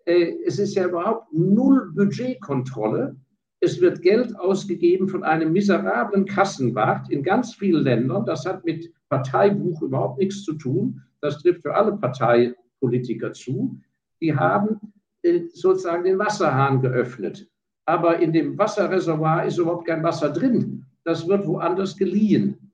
Äh, 0.06 0.36
es 0.46 0.60
ist 0.60 0.76
ja 0.76 0.88
überhaupt 0.88 1.34
null 1.34 1.92
Budgetkontrolle. 1.94 3.18
Es 3.60 3.82
wird 3.82 4.02
Geld 4.02 4.34
ausgegeben 4.40 5.10
von 5.10 5.24
einem 5.24 5.52
miserablen 5.52 6.26
Kassenwart 6.26 7.12
in 7.12 7.22
ganz 7.22 7.54
vielen 7.54 7.84
Ländern. 7.84 8.26
Das 8.26 8.46
hat 8.46 8.64
mit 8.64 8.92
Parteibuch 9.10 9.82
überhaupt 9.82 10.20
nichts 10.20 10.44
zu 10.44 10.54
tun. 10.54 11.02
Das 11.20 11.40
trifft 11.40 11.64
für 11.64 11.76
alle 11.76 11.98
Parteien 11.98 12.56
Politiker 12.82 13.32
zu, 13.32 13.80
die 14.20 14.36
haben 14.36 14.94
äh, 15.22 15.44
sozusagen 15.54 16.04
den 16.04 16.20
Wasserhahn 16.20 16.82
geöffnet. 16.82 17.48
Aber 17.86 18.20
in 18.20 18.34
dem 18.34 18.58
Wasserreservoir 18.58 19.46
ist 19.46 19.58
überhaupt 19.58 19.88
kein 19.88 20.04
Wasser 20.04 20.30
drin. 20.30 20.86
Das 21.04 21.28
wird 21.28 21.48
woanders 21.48 21.96
geliehen. 21.96 22.72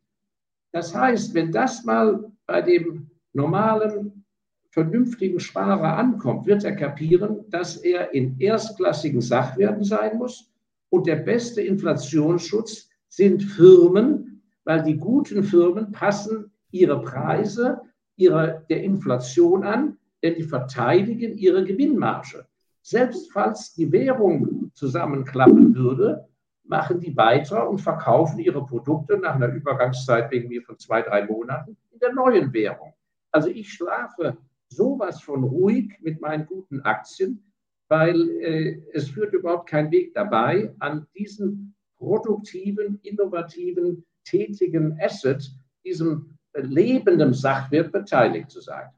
Das 0.71 0.95
heißt, 0.95 1.33
wenn 1.33 1.51
das 1.51 1.83
mal 1.85 2.31
bei 2.45 2.61
dem 2.61 3.09
normalen, 3.33 4.25
vernünftigen 4.71 5.39
Sparer 5.39 5.97
ankommt, 5.97 6.45
wird 6.45 6.63
er 6.63 6.75
kapieren, 6.75 7.45
dass 7.49 7.77
er 7.77 8.13
in 8.13 8.39
erstklassigen 8.39 9.21
Sachwerten 9.21 9.83
sein 9.83 10.17
muss. 10.17 10.51
Und 10.89 11.07
der 11.07 11.15
beste 11.17 11.61
Inflationsschutz 11.61 12.89
sind 13.09 13.41
Firmen, 13.41 14.43
weil 14.65 14.83
die 14.83 14.97
guten 14.97 15.43
Firmen 15.43 15.91
passen 15.91 16.51
ihre 16.71 17.01
Preise 17.01 17.81
ihrer, 18.17 18.65
der 18.69 18.83
Inflation 18.83 19.63
an, 19.63 19.97
denn 20.23 20.35
die 20.35 20.43
verteidigen 20.43 21.37
ihre 21.37 21.63
Gewinnmarge. 21.63 22.45
Selbst 22.81 23.31
falls 23.31 23.73
die 23.73 23.91
Währung 23.91 24.71
zusammenklappen 24.73 25.75
würde, 25.75 26.27
machen 26.63 26.99
die 26.99 27.15
weiter 27.15 27.69
und 27.69 27.79
verkaufen 27.79 28.39
ihre 28.39 28.65
Produkte 28.65 29.17
nach 29.17 29.35
einer 29.35 29.47
Übergangszeit 29.47 30.31
irgendwie 30.33 30.59
von 30.59 30.77
zwei, 30.77 31.01
drei 31.01 31.25
Monaten 31.25 31.77
in 31.91 31.99
der 31.99 32.13
neuen 32.13 32.51
Währung. 32.53 32.93
Also 33.31 33.49
ich 33.49 33.71
schlafe 33.71 34.37
sowas 34.69 35.21
von 35.21 35.43
ruhig 35.43 35.97
mit 36.01 36.19
meinen 36.21 36.45
guten 36.45 36.81
Aktien, 36.81 37.43
weil 37.87 38.29
äh, 38.41 38.81
es 38.93 39.09
führt 39.09 39.33
überhaupt 39.33 39.69
kein 39.69 39.91
Weg 39.91 40.13
dabei, 40.13 40.73
an 40.79 41.07
diesem 41.17 41.73
produktiven, 41.97 42.99
innovativen, 43.03 44.03
tätigen 44.25 44.97
Asset, 45.01 45.49
diesem 45.85 46.36
lebendem 46.61 47.33
Sachwert 47.33 47.91
beteiligt 47.91 48.49
zu 48.49 48.61
sein. 48.61 48.89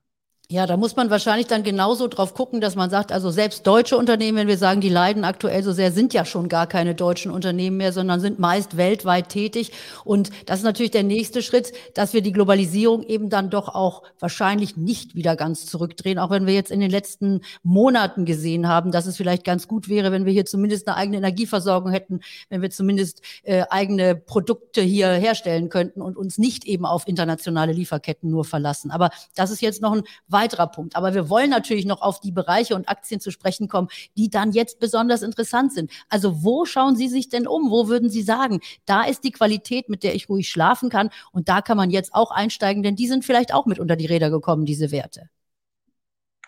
Ja, 0.52 0.66
da 0.66 0.78
muss 0.78 0.96
man 0.96 1.12
wahrscheinlich 1.12 1.46
dann 1.46 1.62
genauso 1.62 2.08
drauf 2.08 2.34
gucken, 2.34 2.60
dass 2.60 2.76
man 2.76 2.90
sagt, 2.90 3.12
also 3.12 3.30
selbst 3.30 3.68
deutsche 3.68 3.96
Unternehmen, 3.96 4.36
wenn 4.36 4.48
wir 4.48 4.58
sagen, 4.58 4.82
die 4.82 4.90
leiden 4.90 5.24
aktuell 5.24 5.62
so 5.62 5.74
sehr, 5.74 5.92
sind 5.92 6.12
ja 6.12 6.26
schon 6.26 6.50
gar 6.50 6.66
keine 6.66 6.96
deutschen 6.96 7.30
Unternehmen 7.30 7.78
mehr, 7.78 7.94
sondern 7.94 8.20
sind 8.20 8.40
meist 8.40 8.76
weltweit 8.76 9.30
tätig. 9.30 9.72
Und 10.06 10.32
das 10.48 10.58
ist 10.58 10.66
natürlich 10.66 10.90
der 10.90 11.04
nächste 11.04 11.44
Schritt, 11.44 11.72
dass 11.94 12.14
wir 12.14 12.24
die 12.24 12.32
Globalisierung 12.32 13.04
eben 13.04 13.30
dann 13.30 13.52
doch 13.52 13.68
auch 13.68 14.02
wahrscheinlich 14.18 14.76
nicht 14.76 15.14
wieder 15.14 15.36
ganz 15.36 15.68
zurückdrehen, 15.68 16.18
auch 16.18 16.32
wenn 16.32 16.48
wir 16.48 16.56
jetzt 16.56 16.72
in 16.72 16.80
den 16.80 16.90
letzten 16.90 17.42
Monaten 17.62 18.26
gesehen 18.26 18.68
haben, 18.68 18.92
dass 18.92 19.06
es 19.06 19.18
vielleicht 19.18 19.44
ganz 19.44 19.68
gut 19.68 19.88
wäre, 19.88 20.12
wenn 20.12 20.26
wir 20.26 20.34
hier 20.34 20.48
zumindest 20.48 20.88
eine 20.88 20.98
eigene 20.98 21.18
Energieversorgung 21.18 21.92
hätten, 21.92 22.22
wenn 22.50 22.64
wir 22.64 22.72
zumindest 22.72 23.22
äh, 23.44 23.66
eigene 23.70 24.16
Produkte 24.16 24.82
hier 24.82 25.10
herstellen 25.10 25.70
könnten 25.70 26.02
und 26.02 26.18
uns 26.18 26.40
nicht 26.40 26.66
eben 26.66 26.88
auf 26.88 27.08
internationale 27.08 27.72
Lieferketten 27.72 28.32
nur 28.32 28.46
verlassen. 28.46 28.90
Aber 28.90 29.12
das 29.36 29.52
ist 29.52 29.62
jetzt 29.62 29.84
noch 29.84 29.94
ein 29.94 30.02
weiterer 30.40 30.68
Punkt. 30.68 30.96
Aber 30.96 31.14
wir 31.14 31.30
wollen 31.30 31.50
natürlich 31.50 31.86
noch 31.86 32.02
auf 32.02 32.20
die 32.20 32.32
Bereiche 32.32 32.76
und 32.76 32.88
Aktien 32.88 33.20
zu 33.20 33.32
sprechen 33.32 33.68
kommen, 33.68 33.90
die 34.18 34.30
dann 34.30 34.52
jetzt 34.52 34.80
besonders 34.80 35.22
interessant 35.22 35.74
sind. 35.74 35.92
Also 36.10 36.44
wo 36.44 36.66
schauen 36.66 36.96
Sie 36.96 37.08
sich 37.08 37.30
denn 37.30 37.48
um? 37.48 37.70
Wo 37.70 37.88
würden 37.88 38.10
Sie 38.10 38.22
sagen, 38.22 38.60
da 38.86 39.04
ist 39.04 39.24
die 39.24 39.32
Qualität, 39.32 39.90
mit 39.90 40.04
der 40.04 40.16
ich 40.16 40.30
ruhig 40.30 40.50
schlafen 40.50 40.90
kann 40.90 41.10
und 41.32 41.50
da 41.50 41.62
kann 41.62 41.78
man 41.78 41.90
jetzt 41.90 42.14
auch 42.14 42.32
einsteigen, 42.32 42.84
denn 42.84 42.96
die 42.96 43.08
sind 43.08 43.26
vielleicht 43.26 43.54
auch 43.54 43.66
mit 43.66 43.80
unter 43.80 43.96
die 43.96 44.06
Räder 44.06 44.30
gekommen, 44.30 44.66
diese 44.66 44.92
Werte. 44.92 45.30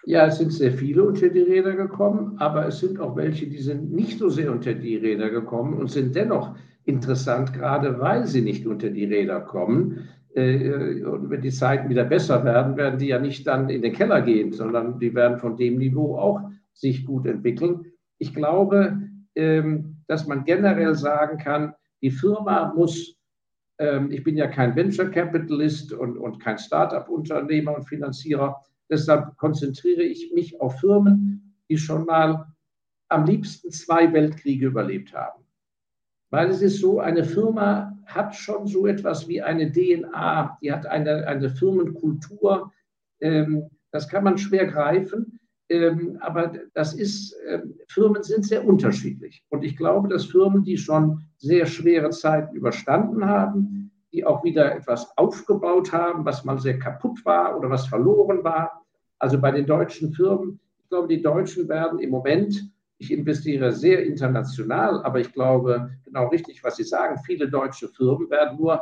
Ja, 0.06 0.26
es 0.26 0.38
sind 0.38 0.52
sehr 0.52 0.72
viele 0.72 1.04
unter 1.04 1.30
die 1.30 1.42
Räder 1.42 1.76
gekommen, 1.76 2.38
aber 2.40 2.66
es 2.66 2.80
sind 2.80 3.00
auch 3.00 3.16
welche, 3.16 3.48
die 3.48 3.62
sind 3.62 3.94
nicht 3.94 4.18
so 4.18 4.30
sehr 4.30 4.52
unter 4.52 4.74
die 4.74 4.96
Räder 4.96 5.30
gekommen 5.30 5.76
und 5.76 5.92
sind 5.92 6.16
dennoch 6.16 6.56
interessant, 6.86 7.54
gerade 7.54 8.00
weil 8.00 8.26
sie 8.26 8.42
nicht 8.42 8.66
unter 8.66 8.90
die 8.90 9.06
Räder 9.06 9.42
kommen. 9.42 10.10
Äh, 10.36 11.04
und 11.04 11.30
wenn 11.30 11.42
die 11.42 11.52
Zeiten 11.52 11.90
wieder 11.90 12.06
besser 12.06 12.44
werden, 12.46 12.78
werden 12.78 13.00
die 13.00 13.08
ja 13.08 13.20
nicht 13.20 13.46
dann 13.48 13.70
in 13.70 13.82
den 13.82 13.94
Keller 13.94 14.22
gehen, 14.22 14.54
sondern 14.54 15.00
die 15.00 15.14
werden 15.14 15.38
von 15.38 15.58
dem 15.58 15.78
Niveau 15.78 16.18
auch 16.18 16.42
sich 16.74 17.06
gut 17.06 17.26
entwickeln. 17.26 17.86
Ich 18.18 18.34
glaube, 18.34 19.02
ähm, 19.36 19.98
dass 20.08 20.28
man 20.28 20.44
generell 20.46 20.96
sagen 20.96 21.38
kann, 21.38 21.74
die 22.02 22.12
Firma 22.12 22.74
muss, 22.76 23.18
ähm, 23.78 24.12
ich 24.12 24.24
bin 24.24 24.38
ja 24.38 24.48
kein 24.48 24.76
Venture 24.76 25.10
Capitalist 25.10 25.94
und, 25.94 26.18
und 26.18 26.40
kein 26.40 26.58
Start-up-Unternehmer 26.58 27.76
und 27.76 27.88
Finanzierer, 27.88 28.62
deshalb 28.90 29.38
konzentriere 29.38 30.04
ich 30.04 30.32
mich 30.34 30.60
auf 30.62 30.80
Firmen, 30.80 31.56
die 31.70 31.78
schon 31.78 32.06
mal 32.06 32.46
am 33.10 33.26
liebsten 33.26 33.72
zwei 33.72 34.12
Weltkriege 34.14 34.68
überlebt 34.68 35.14
haben. 35.14 35.44
Weil 36.30 36.50
es 36.50 36.62
ist 36.62 36.80
so, 36.80 37.00
eine 37.00 37.26
Firma 37.26 37.91
hat 38.14 38.36
schon 38.36 38.68
so 38.68 38.88
etwas 38.88 39.28
wie 39.28 39.42
eine 39.42 39.72
DNA, 39.72 40.58
die 40.62 40.72
hat 40.72 40.86
eine, 40.86 41.28
eine 41.28 41.50
Firmenkultur. 41.50 42.72
Ähm, 43.20 43.70
das 43.92 44.08
kann 44.08 44.24
man 44.24 44.38
schwer 44.38 44.68
greifen, 44.68 45.40
ähm, 45.70 46.18
aber 46.22 46.54
das 46.74 46.94
ist, 46.94 47.36
ähm, 47.48 47.76
Firmen 47.88 48.24
sind 48.24 48.46
sehr 48.46 48.66
unterschiedlich. 48.66 49.44
Und 49.50 49.64
ich 49.64 49.78
glaube, 49.78 50.10
dass 50.10 50.26
Firmen, 50.26 50.64
die 50.64 50.78
schon 50.78 51.24
sehr 51.38 51.66
schwere 51.66 52.10
Zeiten 52.10 52.56
überstanden 52.56 53.26
haben, 53.26 53.92
die 54.12 54.26
auch 54.26 54.44
wieder 54.44 54.76
etwas 54.76 55.18
aufgebaut 55.18 55.94
haben, 55.94 56.26
was 56.26 56.44
mal 56.44 56.60
sehr 56.60 56.78
kaputt 56.78 57.24
war 57.24 57.58
oder 57.58 57.70
was 57.70 57.88
verloren 57.88 58.44
war. 58.44 58.84
Also 59.20 59.40
bei 59.40 59.52
den 59.52 59.66
deutschen 59.66 60.12
Firmen, 60.14 60.60
ich 60.84 60.90
glaube, 60.90 61.08
die 61.08 61.22
Deutschen 61.22 61.70
werden 61.70 62.00
im 62.00 62.10
Moment 62.10 62.70
ich 63.02 63.12
investiere 63.12 63.72
sehr 63.72 64.06
international, 64.06 65.04
aber 65.04 65.20
ich 65.20 65.34
glaube, 65.34 65.90
genau 66.06 66.28
richtig, 66.28 66.64
was 66.64 66.76
Sie 66.76 66.84
sagen, 66.84 67.20
viele 67.26 67.50
deutsche 67.50 67.88
Firmen 67.88 68.30
werden 68.30 68.60
nur 68.60 68.80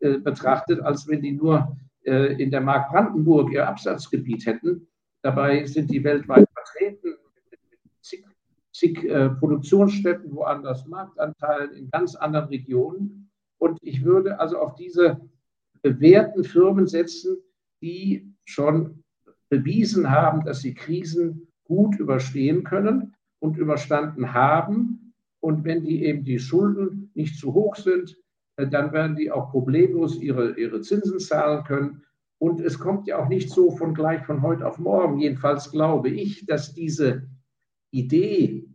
äh, 0.00 0.16
betrachtet, 0.16 0.80
als 0.80 1.06
wenn 1.06 1.20
die 1.20 1.32
nur 1.32 1.76
äh, 2.04 2.42
in 2.42 2.50
der 2.50 2.62
Mark 2.62 2.90
Brandenburg 2.90 3.52
ihr 3.52 3.68
Absatzgebiet 3.68 4.46
hätten. 4.46 4.88
Dabei 5.20 5.66
sind 5.66 5.90
die 5.90 6.02
weltweit 6.02 6.48
vertreten, 6.50 7.16
mit 7.50 7.60
zig, 8.00 8.24
zig 8.72 9.04
äh, 9.04 9.28
Produktionsstätten, 9.28 10.34
woanders 10.34 10.86
Marktanteilen 10.86 11.72
in 11.74 11.90
ganz 11.90 12.14
anderen 12.14 12.48
Regionen. 12.48 13.30
Und 13.58 13.78
ich 13.82 14.02
würde 14.02 14.40
also 14.40 14.58
auf 14.60 14.76
diese 14.76 15.20
bewährten 15.82 16.42
Firmen 16.42 16.86
setzen, 16.86 17.36
die 17.82 18.32
schon 18.46 19.04
bewiesen 19.50 20.10
haben, 20.10 20.46
dass 20.46 20.60
sie 20.60 20.72
Krisen 20.72 21.48
gut 21.64 21.98
überstehen 21.98 22.64
können 22.64 23.14
und 23.40 23.56
überstanden 23.56 24.32
haben. 24.32 25.14
Und 25.40 25.64
wenn 25.64 25.84
die 25.84 26.04
eben 26.04 26.24
die 26.24 26.38
Schulden 26.38 27.10
nicht 27.14 27.38
zu 27.38 27.54
hoch 27.54 27.76
sind, 27.76 28.16
äh, 28.56 28.66
dann 28.66 28.92
werden 28.92 29.16
die 29.16 29.30
auch 29.30 29.50
problemlos 29.50 30.20
ihre, 30.20 30.58
ihre 30.58 30.80
Zinsen 30.80 31.20
zahlen 31.20 31.64
können. 31.64 32.02
Und 32.38 32.60
es 32.60 32.78
kommt 32.78 33.06
ja 33.06 33.18
auch 33.18 33.28
nicht 33.28 33.50
so 33.50 33.70
von 33.70 33.94
gleich 33.94 34.24
von 34.24 34.42
heute 34.42 34.66
auf 34.66 34.78
morgen. 34.78 35.18
Jedenfalls 35.18 35.70
glaube 35.70 36.10
ich, 36.10 36.46
dass 36.46 36.74
diese 36.74 37.28
Idee, 37.90 38.68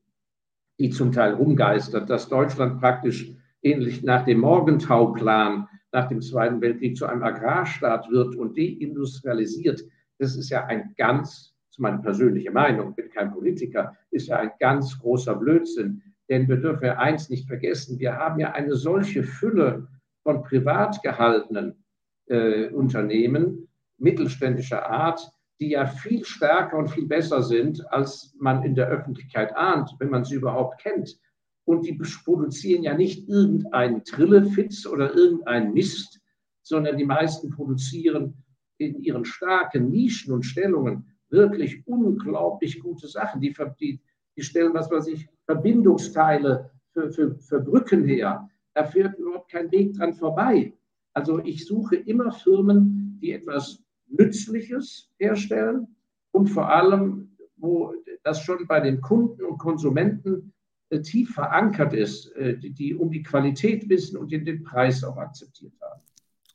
die 0.79 0.89
zum 0.89 1.11
Teil 1.11 1.33
rumgeistert, 1.33 2.09
dass 2.09 2.29
Deutschland 2.29 2.79
praktisch 2.79 3.31
ähnlich 3.61 4.03
nach 4.03 4.25
dem 4.25 4.39
Morgentauplan 4.39 5.67
nach 5.93 6.07
dem 6.07 6.21
Zweiten 6.21 6.59
Weltkrieg 6.59 6.97
zu 6.97 7.05
einem 7.05 7.23
Agrarstaat 7.23 8.09
wird 8.09 8.35
und 8.35 8.57
deindustrialisiert, 8.57 9.83
das 10.17 10.35
ist 10.35 10.49
ja 10.49 10.65
ein 10.65 10.93
ganz, 10.97 11.52
ist 11.73 11.79
meine 11.79 11.97
persönliche 11.97 12.51
Meinung, 12.51 12.93
bin 12.93 13.09
kein 13.09 13.31
Politiker, 13.31 13.97
ist 14.11 14.27
ja 14.27 14.37
ein 14.37 14.51
ganz 14.59 14.99
großer 14.99 15.33
Blödsinn. 15.33 16.03
Denn 16.29 16.47
wir 16.47 16.57
dürfen 16.57 16.85
ja 16.85 16.99
eins 16.99 17.31
nicht 17.31 17.47
vergessen, 17.47 17.97
wir 17.97 18.15
haben 18.15 18.39
ja 18.39 18.51
eine 18.51 18.75
solche 18.75 19.23
Fülle 19.23 19.87
von 20.21 20.43
privat 20.43 21.01
gehaltenen 21.01 21.83
äh, 22.27 22.67
Unternehmen 22.67 23.67
mittelständischer 23.97 24.87
Art, 24.87 25.27
die 25.59 25.71
ja 25.71 25.87
viel 25.87 26.23
stärker 26.23 26.77
und 26.77 26.91
viel 26.91 27.07
besser 27.07 27.41
sind, 27.41 27.83
als 27.91 28.35
man 28.39 28.61
in 28.61 28.75
der 28.75 28.89
Öffentlichkeit 28.89 29.55
ahnt, 29.55 29.95
wenn 29.97 30.11
man 30.11 30.25
sie 30.25 30.35
überhaupt 30.35 30.79
kennt. 30.79 31.17
Und 31.65 31.87
die 31.87 31.99
produzieren 32.23 32.83
ja 32.83 32.93
nicht 32.93 33.27
irgendeinen 33.27 34.03
Trillefitz 34.03 34.85
oder 34.85 35.15
irgendeinen 35.15 35.73
Mist, 35.73 36.21
sondern 36.61 36.97
die 36.97 37.05
meisten 37.05 37.49
produzieren 37.49 38.43
in 38.77 39.01
ihren 39.01 39.25
starken 39.25 39.89
Nischen 39.89 40.33
und 40.33 40.43
Stellungen 40.43 41.12
wirklich 41.33 41.85
unglaublich 41.85 42.79
gute 42.79 43.07
Sachen. 43.07 43.41
Die, 43.41 43.53
die, 43.81 43.99
die 44.37 44.41
stellen, 44.41 44.73
was 44.73 44.89
weiß 44.89 45.07
ich, 45.07 45.27
Verbindungsteile 45.45 46.71
für, 46.93 47.11
für, 47.11 47.35
für 47.35 47.59
Brücken 47.59 48.05
her. 48.05 48.49
Da 48.73 48.85
führt 48.85 49.19
überhaupt 49.19 49.51
kein 49.51 49.69
Weg 49.71 49.93
dran 49.95 50.13
vorbei. 50.13 50.73
Also 51.13 51.39
ich 51.39 51.65
suche 51.65 51.97
immer 51.97 52.31
Firmen, 52.31 53.19
die 53.21 53.33
etwas 53.33 53.83
Nützliches 54.07 55.09
herstellen 55.19 55.87
und 56.31 56.47
vor 56.47 56.69
allem, 56.69 57.35
wo 57.57 57.93
das 58.23 58.41
schon 58.41 58.65
bei 58.67 58.79
den 58.79 59.01
Kunden 59.01 59.43
und 59.43 59.57
Konsumenten 59.57 60.53
äh, 60.89 61.01
tief 61.01 61.33
verankert 61.33 61.93
ist, 61.93 62.31
äh, 62.35 62.57
die, 62.57 62.71
die 62.71 62.95
um 62.95 63.11
die 63.11 63.23
Qualität 63.23 63.89
wissen 63.89 64.17
und 64.17 64.31
den 64.31 64.63
Preis 64.63 65.03
auch 65.03 65.17
akzeptiert 65.17 65.73
haben. 65.81 66.01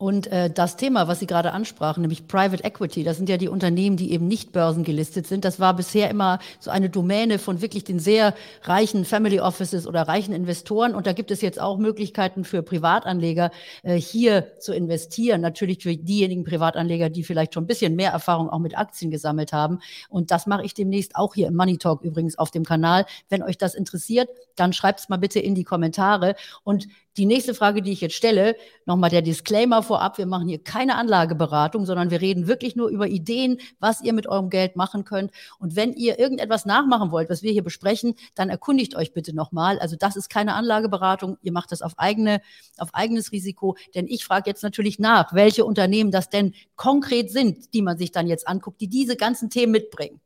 Und 0.01 0.29
äh, 0.29 0.49
das 0.49 0.77
Thema, 0.77 1.09
was 1.09 1.19
Sie 1.19 1.27
gerade 1.27 1.51
ansprachen, 1.51 2.03
nämlich 2.03 2.29
Private 2.29 2.63
Equity, 2.63 3.03
das 3.03 3.17
sind 3.17 3.29
ja 3.29 3.37
die 3.37 3.49
Unternehmen, 3.49 3.97
die 3.97 4.13
eben 4.13 4.29
nicht 4.29 4.53
börsengelistet 4.53 5.27
sind. 5.27 5.45
Das 5.45 5.59
war 5.59 5.75
bisher 5.75 6.09
immer 6.09 6.39
so 6.61 6.71
eine 6.71 6.89
Domäne 6.89 7.41
von 7.41 7.61
wirklich 7.63 7.83
den 7.83 7.99
sehr 7.99 8.33
reichen 8.63 9.05
Family 9.05 9.41
Offices 9.41 9.89
oder 9.89 10.03
reichen 10.03 10.33
Investoren. 10.33 10.95
Und 10.95 11.09
da 11.09 11.13
gibt 11.15 11.33
es 11.33 11.41
jetzt 11.41 11.61
auch 11.61 11.79
Möglichkeiten 11.79 12.45
für 12.45 12.63
Privatanleger, 12.63 13.51
äh, 13.83 13.97
hier 13.97 14.53
zu 14.61 14.73
investieren. 14.73 15.41
Natürlich 15.41 15.83
für 15.83 15.97
diejenigen 15.97 16.45
Privatanleger, 16.45 17.11
die 17.11 17.25
vielleicht 17.25 17.55
schon 17.55 17.65
ein 17.65 17.69
bisschen 17.69 17.97
mehr 17.97 18.13
Erfahrung 18.13 18.51
auch 18.51 18.61
mit 18.61 18.79
Aktien 18.79 19.11
gesammelt 19.11 19.53
haben. 19.53 19.81
Und 20.09 20.31
das 20.31 20.47
mache 20.47 20.65
ich 20.65 20.75
demnächst 20.75 21.17
auch 21.17 21.35
hier 21.35 21.49
im 21.49 21.57
Money 21.57 21.77
Talk 21.77 22.03
übrigens 22.03 22.39
auf 22.39 22.53
dem 22.53 22.65
Kanal. 22.65 23.05
Wenn 23.31 23.43
euch 23.43 23.59
das 23.59 23.75
interessiert, 23.75 24.29
dann 24.55 24.73
schreibt 24.73 25.01
es 25.01 25.09
mal 25.09 25.17
bitte 25.17 25.41
in 25.41 25.57
die 25.57 25.65
Kommentare. 25.65 26.37
Und 26.63 26.87
die 27.19 27.27
nächste 27.27 27.53
Frage, 27.53 27.83
die 27.83 27.93
ich 27.93 28.01
jetzt 28.01 28.15
stelle, 28.15 28.57
nochmal 28.87 29.11
der 29.11 29.23
Disclaimer 29.23 29.83
vorab. 29.83 30.17
Wir 30.19 30.27
machen 30.27 30.49
hier 30.49 30.63
keine 30.63 30.95
Anlageberatung, 30.95 31.85
sondern 31.85 32.11
wir 32.11 32.21
reden 32.21 32.47
wirklich 32.47 32.77
nur 32.77 32.89
über 32.89 33.09
Ideen, 33.09 33.59
was 33.81 34.01
ihr 34.01 34.13
mit 34.13 34.27
eurem 34.27 34.49
Geld 34.51 34.77
machen 34.77 35.05
könnt. 35.05 35.33
Und 35.59 35.77
wenn 35.77 35.93
ihr 35.93 36.19
irgendetwas 36.19 36.65
nachmachen 36.65 37.11
wollt, 37.11 37.29
was 37.29 37.43
wir 37.43 37.53
hier 37.53 37.65
besprechen, 37.65 38.15
dann 38.37 38.49
erkundigt 38.49 38.95
euch 38.95 39.13
bitte 39.13 39.35
nochmal. 39.35 39.79
Also 39.81 39.97
das 39.97 40.17
ist 40.17 40.31
keine 40.31 40.55
Anlageberatung. 40.55 41.37
Ihr 41.43 41.53
macht 41.53 41.73
das 41.73 41.83
auf 41.83 41.99
eigene, 41.99 42.41
auf 42.79 42.95
eigenes 42.95 43.33
Risiko. 43.33 43.77
Denn 43.95 44.07
ich 44.07 44.25
frage 44.25 44.49
jetzt 44.49 44.63
natürlich 44.63 44.99
nach, 44.99 45.35
welche 45.35 45.65
Unternehmen 45.65 46.13
das 46.13 46.31
denn 46.31 46.55
konkret 46.77 47.31
sind, 47.33 47.75
die 47.75 47.83
man 47.83 47.99
sich 47.99 48.13
dann 48.13 48.29
jetzt 48.29 48.47
anguckt, 48.47 48.81
die 48.81 48.89
diese 48.89 49.17
ganzen 49.17 49.51
Themen 49.51 49.73
mitbringen. 49.73 50.21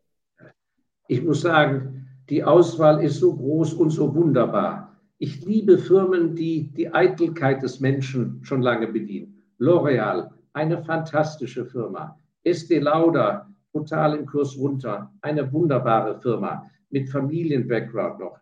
Ich 1.09 1.23
muss 1.23 1.41
sagen, 1.41 2.09
die 2.29 2.45
Auswahl 2.45 3.03
ist 3.03 3.19
so 3.19 3.35
groß 3.35 3.75
und 3.75 3.91
so 3.91 4.15
wunderbar. 4.15 4.92
Ich 5.25 5.45
liebe 5.45 5.79
Firmen, 5.79 6.35
die 6.35 6.73
die 6.73 6.93
Eitelkeit 6.93 7.63
des 7.63 7.79
Menschen 7.79 8.41
schon 8.43 8.61
lange 8.61 8.89
bedienen. 8.89 9.41
L'Oreal, 9.61 10.31
eine 10.53 10.83
fantastische 10.83 11.65
Firma. 11.65 12.19
Estee 12.43 12.81
Lauder, 12.81 13.49
total 13.73 14.17
im 14.17 14.27
Kurs 14.27 14.59
runter, 14.59 15.13
eine 15.21 15.53
wunderbare 15.53 16.21
Firma 16.21 16.69
mit 16.91 17.09
Familienbackground 17.09 18.19
noch. 18.19 18.37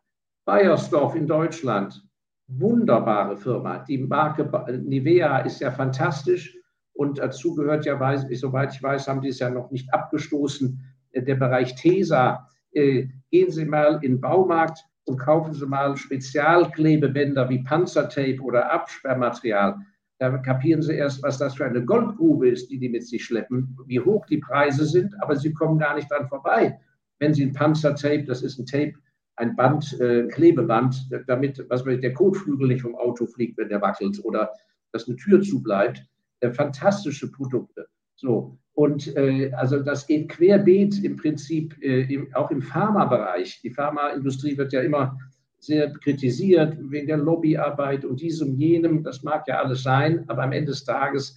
Bayersdorf 0.47 1.15
in 1.17 1.27
Deutschland, 1.27 2.03
wunderbare 2.47 3.37
Firma. 3.37 3.81
Die 3.81 3.99
Marke 3.99 4.51
Nivea 4.83 5.41
ist 5.41 5.61
ja 5.61 5.71
fantastisch 5.73 6.57
und 6.95 7.19
dazu 7.19 7.55
gehört 7.57 7.85
ja, 7.85 7.99
soweit 8.33 8.73
ich 8.75 8.83
weiß, 8.83 9.07
haben 9.07 9.21
die 9.21 9.29
es 9.29 9.39
ja 9.39 9.51
noch 9.51 9.71
nicht 9.71 9.93
abgestoßen, 9.93 10.81
der 11.15 11.35
Bereich 11.35 11.75
Tesa. 11.75 12.49
Äh, 12.73 13.09
gehen 13.31 13.51
Sie 13.51 13.67
mal 13.67 13.97
in 13.97 14.13
den 14.13 14.21
Baumarkt, 14.23 14.87
und 15.05 15.19
kaufen 15.19 15.53
Sie 15.55 15.67
mal 15.67 15.97
Spezialklebebänder 15.97 17.49
wie 17.49 17.63
Panzertape 17.63 18.41
oder 18.41 18.71
Absperrmaterial. 18.71 19.77
Da 20.19 20.37
kapieren 20.39 20.83
Sie 20.83 20.95
erst, 20.95 21.23
was 21.23 21.39
das 21.39 21.55
für 21.55 21.65
eine 21.65 21.85
Goldgrube 21.85 22.49
ist, 22.49 22.71
die 22.71 22.79
die 22.79 22.91
mit 22.91 23.07
sich 23.07 23.25
schleppen, 23.25 23.77
wie 23.87 24.01
hoch 24.01 24.27
die 24.27 24.39
Preise 24.39 24.85
sind, 24.85 25.15
aber 25.23 25.37
Sie 25.37 25.53
kommen 25.53 25.79
gar 25.79 25.95
nicht 25.95 26.11
dran 26.11 26.29
vorbei. 26.29 26.79
Wenn 27.19 27.33
Sie 27.33 27.45
ein 27.45 27.53
Panzertape, 27.53 28.25
das 28.25 28.43
ist 28.43 28.59
ein 28.59 28.67
Tape, 28.67 28.93
ein 29.37 29.57
Band, 29.57 29.99
äh, 30.01 30.29
Klebeband, 30.29 31.09
damit 31.27 31.65
was 31.71 31.87
weiß 31.87 31.95
ich, 31.95 32.01
der 32.01 32.13
Kotflügel 32.13 32.69
nicht 32.69 32.83
vom 32.83 32.95
Auto 32.95 33.27
fliegt, 33.27 33.57
wenn 33.57 33.71
der 33.71 33.81
wackelt 33.81 34.23
oder 34.23 34.51
dass 34.93 35.09
eine 35.09 35.17
Tür 35.17 35.41
zubleibt. 35.41 36.05
Äh, 36.41 36.53
fantastische 36.53 37.31
Produkte. 37.31 37.87
So, 38.17 38.59
und 38.81 39.15
äh, 39.15 39.53
also 39.53 39.81
das 39.81 40.07
geht 40.07 40.31
querbeet 40.31 41.05
im 41.05 41.17
Prinzip 41.17 41.77
äh, 41.83 42.11
im, 42.15 42.35
auch 42.35 42.51
im 42.51 42.63
Pharmabereich. 42.63 43.61
Die 43.63 43.69
Pharmaindustrie 43.69 44.57
wird 44.57 44.73
ja 44.73 44.81
immer 44.81 45.19
sehr 45.59 45.93
kritisiert 45.93 46.79
wegen 46.81 47.09
der 47.09 47.19
Lobbyarbeit 47.19 48.07
und 48.07 48.23
diesem, 48.23 48.55
jenem. 48.55 49.03
Das 49.03 49.23
mag 49.23 49.47
ja 49.47 49.59
alles 49.59 49.83
sein, 49.83 50.25
aber 50.29 50.45
am 50.45 50.53
Ende 50.53 50.71
des 50.71 50.85
Tages 50.85 51.37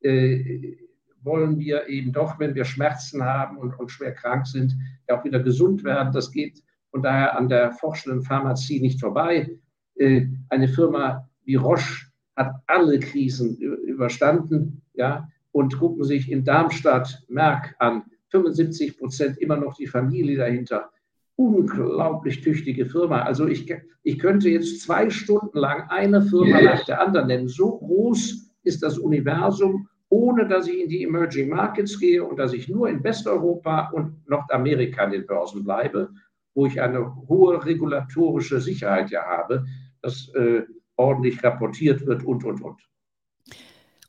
äh, 0.00 0.74
wollen 1.22 1.60
wir 1.60 1.86
eben 1.86 2.12
doch, 2.12 2.40
wenn 2.40 2.56
wir 2.56 2.64
Schmerzen 2.64 3.24
haben 3.24 3.56
und, 3.58 3.78
und 3.78 3.92
schwer 3.92 4.12
krank 4.12 4.48
sind, 4.48 4.74
ja 5.08 5.16
auch 5.16 5.24
wieder 5.24 5.38
gesund 5.38 5.84
werden. 5.84 6.12
Das 6.12 6.32
geht 6.32 6.60
von 6.90 7.04
daher 7.04 7.38
an 7.38 7.48
der 7.48 7.70
forschenden 7.70 8.24
Pharmazie 8.24 8.80
nicht 8.80 8.98
vorbei. 8.98 9.48
Äh, 9.94 10.26
eine 10.48 10.66
Firma 10.66 11.30
wie 11.44 11.54
Roche 11.54 12.06
hat 12.34 12.52
alle 12.66 12.98
Krisen 12.98 13.56
überstanden. 13.58 14.82
Ja, 14.94 15.28
und 15.52 15.78
gucken 15.78 16.04
sich 16.04 16.30
in 16.30 16.44
Darmstadt 16.44 17.24
Merck 17.28 17.74
an. 17.78 18.04
75 18.30 18.98
Prozent 18.98 19.38
immer 19.38 19.56
noch 19.56 19.74
die 19.74 19.86
Familie 19.86 20.36
dahinter. 20.36 20.90
Unglaublich 21.36 22.42
tüchtige 22.42 22.86
Firma. 22.86 23.22
Also 23.22 23.46
ich, 23.46 23.72
ich 24.02 24.18
könnte 24.18 24.48
jetzt 24.50 24.82
zwei 24.82 25.10
Stunden 25.10 25.58
lang 25.58 25.88
eine 25.88 26.22
Firma 26.22 26.60
nach 26.60 26.84
der 26.84 27.00
anderen 27.00 27.26
nennen. 27.26 27.48
So 27.48 27.78
groß 27.78 28.50
ist 28.62 28.82
das 28.82 28.98
Universum, 28.98 29.88
ohne 30.10 30.46
dass 30.46 30.68
ich 30.68 30.82
in 30.82 30.88
die 30.88 31.02
Emerging 31.02 31.48
Markets 31.48 31.98
gehe 31.98 32.22
und 32.22 32.38
dass 32.38 32.52
ich 32.52 32.68
nur 32.68 32.88
in 32.88 33.02
Westeuropa 33.02 33.90
und 33.90 34.28
Nordamerika 34.28 35.04
an 35.04 35.12
den 35.12 35.26
Börsen 35.26 35.64
bleibe, 35.64 36.10
wo 36.54 36.66
ich 36.66 36.80
eine 36.80 37.16
hohe 37.28 37.64
regulatorische 37.64 38.60
Sicherheit 38.60 39.10
ja 39.10 39.22
habe, 39.24 39.64
dass 40.02 40.28
äh, 40.34 40.62
ordentlich 40.96 41.42
rapportiert 41.42 42.06
wird 42.06 42.24
und, 42.24 42.44
und, 42.44 42.60
und. 42.60 42.89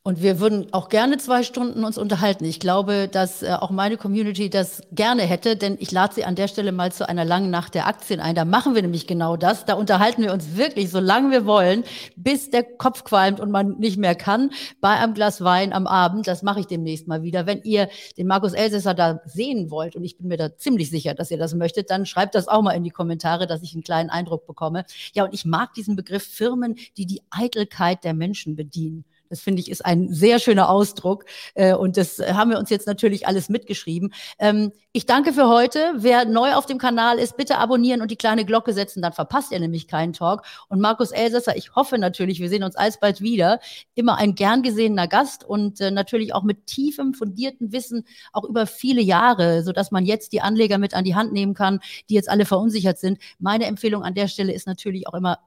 Und 0.04 0.24
wir 0.24 0.40
würden 0.40 0.66
auch 0.72 0.90
gerne 0.90 1.20
zwei 1.20 1.44
Stunden 1.44 1.84
uns 1.84 2.00
unterhalten. 2.00 2.44
Ich 2.46 2.60
glaube, 2.60 3.08
dass 3.08 3.44
äh, 3.44 3.52
auch 3.52 3.70
meine 3.70 3.98
Community 3.98 4.50
das 4.50 4.82
gerne 4.92 5.22
hätte, 5.22 5.56
denn 5.56 5.78
ich 5.80 5.92
lade 5.92 6.16
Sie 6.16 6.26
an 6.26 6.34
der 6.34 6.48
Stelle 6.48 6.72
mal 6.72 6.92
zu 6.92 7.08
einer 7.08 7.24
langen 7.24 7.52
Nacht 7.52 7.76
der 7.76 7.86
Aktien 7.86 8.20
ein. 8.20 8.34
Da 8.34 8.44
machen 8.44 8.74
wir 8.74 8.82
nämlich 8.82 9.06
genau 9.06 9.38
das. 9.38 9.66
Da 9.66 9.76
unterhalten 9.76 10.24
wir 10.24 10.34
uns 10.34 10.58
wirklich, 10.58 10.90
solange 10.90 11.30
wir 11.30 11.46
wollen, 11.46 11.84
bis 12.16 12.50
der 12.50 12.64
Kopf 12.64 13.04
qualmt 13.04 13.40
und 13.40 13.52
man 13.52 13.78
nicht 13.78 13.98
mehr 13.98 14.16
kann, 14.16 14.50
bei 14.80 14.90
einem 14.90 15.14
Glas 15.14 15.44
Wein 15.44 15.72
am 15.72 15.86
Abend. 15.86 16.26
Das 16.26 16.42
mache 16.42 16.62
ich 16.62 16.66
demnächst 16.66 17.08
mal 17.08 17.22
wieder. 17.22 17.46
Wenn 17.46 17.62
ihr 17.62 17.88
den 18.18 18.26
Markus 18.26 18.54
Elsässer 18.54 18.96
da 18.96 19.22
sehen 19.26 19.70
wollt, 19.70 19.96
und 19.96 20.04
ich 20.04 20.18
bin 20.18 20.30
mir 20.30 20.38
da 20.38 20.58
ziemlich 20.58 20.90
sicher, 20.90 21.14
dass 21.14 21.30
ihr 21.30 21.38
das 21.38 21.54
möchtet, 21.54 21.92
dann 21.92 22.08
schreibt 22.08 22.34
das 22.34 22.48
auch 22.48 22.64
mal 22.64 22.72
in 22.72 22.84
die 22.84 22.90
Kommentare, 22.90 23.46
dass 23.46 23.62
ich 23.62 23.76
einen 23.76 23.84
kleinen 23.84 24.10
Eindruck 24.10 24.48
bekomme. 24.48 24.84
Ja, 25.14 25.26
und 25.26 25.34
ich 25.36 25.46
mag 25.46 25.76
diesen 25.76 25.96
Begriff 25.96 26.24
Firmen, 26.24 26.74
die 26.98 27.06
die 27.06 27.22
Eitelkeit 27.30 28.04
der 28.04 28.16
Menschen 28.16 28.56
bedienen. 28.56 29.06
Das 29.32 29.39
finde 29.41 29.62
ich 29.62 29.72
ist 29.72 29.86
ein 29.86 30.10
sehr 30.10 30.39
schöner 30.39 30.70
Ausdruck. 30.70 31.26
Äh, 31.56 31.74
und 31.74 31.98
das 31.98 32.20
haben 32.20 32.52
wir 32.52 32.60
uns 32.60 32.70
jetzt 32.70 32.86
natürlich 32.86 33.26
alles 33.28 33.50
mitgeschrieben. 33.50 34.13
Ähm, 34.38 34.72
ich 34.91 35.06
danke 35.06 35.32
für 35.32 35.48
heute. 35.48 35.94
Wer 35.96 36.26
neu 36.26 36.54
auf 36.54 36.65
dem 36.65 36.78
Kanal 36.78 37.17
ist, 37.17 37.38
bitte 37.38 37.58
abonnieren 37.58 38.02
und 38.02 38.12
die 38.12 38.17
kleine 38.17 38.44
Glocke 38.44 38.74
setzen, 38.74 39.02
dann 39.02 39.13
verpasst 39.13 39.54
ihr 39.54 39.60
nämlich 39.60 39.88
keinen 39.88 40.12
Talk. 40.12 40.44
Und 40.67 40.82
Markus 40.82 41.12
Elsässer, 41.12 41.56
ich 41.56 41.76
hoffe 41.76 41.98
natürlich, 41.98 42.41
wir 42.41 42.50
sehen 42.50 42.63
uns 42.63 42.76
alsbald 42.76 43.22
wieder. 43.22 43.60
Immer 43.96 44.17
ein 44.17 44.36
gern 44.36 44.63
gesehener 44.63 45.08
Gast 45.08 45.46
und 45.46 45.80
äh, 45.80 45.91
natürlich 45.91 46.34
auch 46.34 46.44
mit 46.44 46.67
tiefem, 46.67 47.13
fundierten 47.13 47.72
Wissen, 47.72 48.04
auch 48.34 48.44
über 48.44 48.67
viele 48.67 49.02
Jahre, 49.02 49.63
sodass 49.63 49.91
man 49.91 50.06
jetzt 50.06 50.34
die 50.34 50.41
Anleger 50.41 50.78
mit 50.78 50.94
an 50.94 51.06
die 51.06 51.15
Hand 51.15 51.32
nehmen 51.32 51.54
kann, 51.54 51.80
die 52.10 52.15
jetzt 52.15 52.30
alle 52.30 52.46
verunsichert 52.46 53.00
sind. 53.00 53.17
Meine 53.39 53.65
Empfehlung 53.65 54.04
an 54.04 54.13
der 54.13 54.28
Stelle 54.28 54.52
ist 54.52 54.67
natürlich 54.67 55.08
auch 55.08 55.13
immer, 55.13 55.39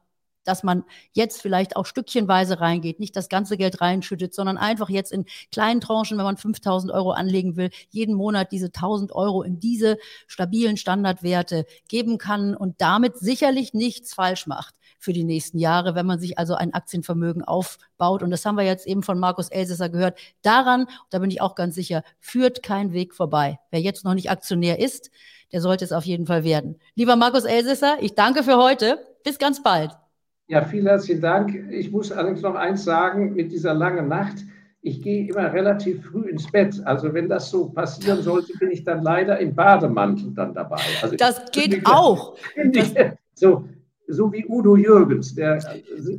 dass 0.45 0.63
man 0.63 0.83
jetzt 1.11 1.41
vielleicht 1.41 1.75
auch 1.75 1.85
stückchenweise 1.85 2.61
reingeht, 2.61 2.99
nicht 2.99 3.15
das 3.15 3.29
ganze 3.29 3.57
Geld 3.57 3.81
reinschüttet, 3.81 4.33
sondern 4.33 4.57
einfach 4.57 4.89
jetzt 4.89 5.11
in 5.11 5.25
kleinen 5.51 5.81
Tranchen, 5.81 6.17
wenn 6.17 6.25
man 6.25 6.37
5000 6.37 6.91
Euro 6.93 7.11
anlegen 7.11 7.57
will, 7.57 7.69
jeden 7.89 8.15
Monat 8.15 8.51
diese 8.51 8.67
1000 8.67 9.11
Euro 9.13 9.43
in 9.43 9.59
diese 9.59 9.97
stabilen 10.27 10.77
Standardwerte 10.77 11.65
geben 11.87 12.17
kann 12.17 12.55
und 12.55 12.79
damit 12.79 13.17
sicherlich 13.17 13.73
nichts 13.73 14.13
falsch 14.13 14.47
macht 14.47 14.75
für 14.99 15.13
die 15.13 15.23
nächsten 15.23 15.59
Jahre, 15.59 15.95
wenn 15.95 16.05
man 16.05 16.19
sich 16.19 16.37
also 16.37 16.55
ein 16.55 16.73
Aktienvermögen 16.73 17.43
aufbaut. 17.43 18.23
Und 18.23 18.31
das 18.31 18.45
haben 18.45 18.57
wir 18.57 18.65
jetzt 18.65 18.87
eben 18.87 19.03
von 19.03 19.19
Markus 19.19 19.49
Elsässer 19.49 19.89
gehört. 19.89 20.17
Daran, 20.41 20.87
da 21.09 21.19
bin 21.19 21.29
ich 21.29 21.41
auch 21.41 21.55
ganz 21.55 21.75
sicher, 21.75 22.03
führt 22.19 22.63
kein 22.63 22.91
Weg 22.91 23.13
vorbei. 23.13 23.59
Wer 23.71 23.81
jetzt 23.81 24.03
noch 24.03 24.15
nicht 24.15 24.31
Aktionär 24.31 24.79
ist, 24.79 25.11
der 25.51 25.61
sollte 25.61 25.85
es 25.85 25.91
auf 25.91 26.05
jeden 26.05 26.25
Fall 26.25 26.43
werden. 26.43 26.79
Lieber 26.95 27.15
Markus 27.15 27.45
Elsässer, 27.45 27.97
ich 28.01 28.15
danke 28.15 28.43
für 28.43 28.57
heute. 28.57 28.97
Bis 29.23 29.37
ganz 29.37 29.63
bald. 29.63 30.04
Ja, 30.47 30.63
vielen 30.63 30.85
herzlichen 30.85 31.21
Dank. 31.21 31.55
Ich 31.71 31.91
muss 31.91 32.11
allerdings 32.11 32.41
noch 32.41 32.53
eins 32.53 32.83
sagen, 32.83 33.33
mit 33.33 33.51
dieser 33.51 33.73
langen 33.73 34.07
Nacht, 34.07 34.37
ich 34.81 35.01
gehe 35.01 35.27
immer 35.27 35.51
relativ 35.51 36.05
früh 36.05 36.29
ins 36.29 36.49
Bett. 36.51 36.79
Also 36.85 37.11
wenn 37.11 37.27
das 37.27 37.49
so 37.49 37.69
passieren 37.69 38.21
sollte, 38.21 38.53
bin 38.59 38.69
ich 38.69 38.83
dann 38.83 39.01
leider 39.01 39.39
im 39.39 39.55
Bademantel 39.55 40.31
dann 40.35 40.53
dabei. 40.53 40.79
Also 41.01 41.15
das 41.15 41.51
geht 41.51 41.83
auch. 41.85 42.37
Das, 42.71 42.93
so, 43.33 43.67
so 44.07 44.31
wie 44.31 44.45
Udo 44.47 44.75
Jürgens. 44.77 45.33
Der, 45.33 45.59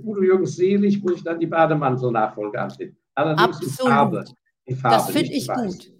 Udo 0.04 0.22
Jürgens 0.22 0.56
selig 0.56 1.00
muss 1.00 1.14
ich 1.14 1.22
dann 1.22 1.38
die 1.38 1.46
Bademantel-Nachfolge 1.46 2.60
antreten. 2.60 2.96
Allerdings 3.14 3.56
Absolut. 3.56 3.80
in 3.80 3.86
Farbe. 3.86 4.24
In 4.64 4.76
Farbe 4.76 4.96
das 4.96 5.10
finde 5.10 5.32
ich 5.32 5.48
gut. 5.48 5.92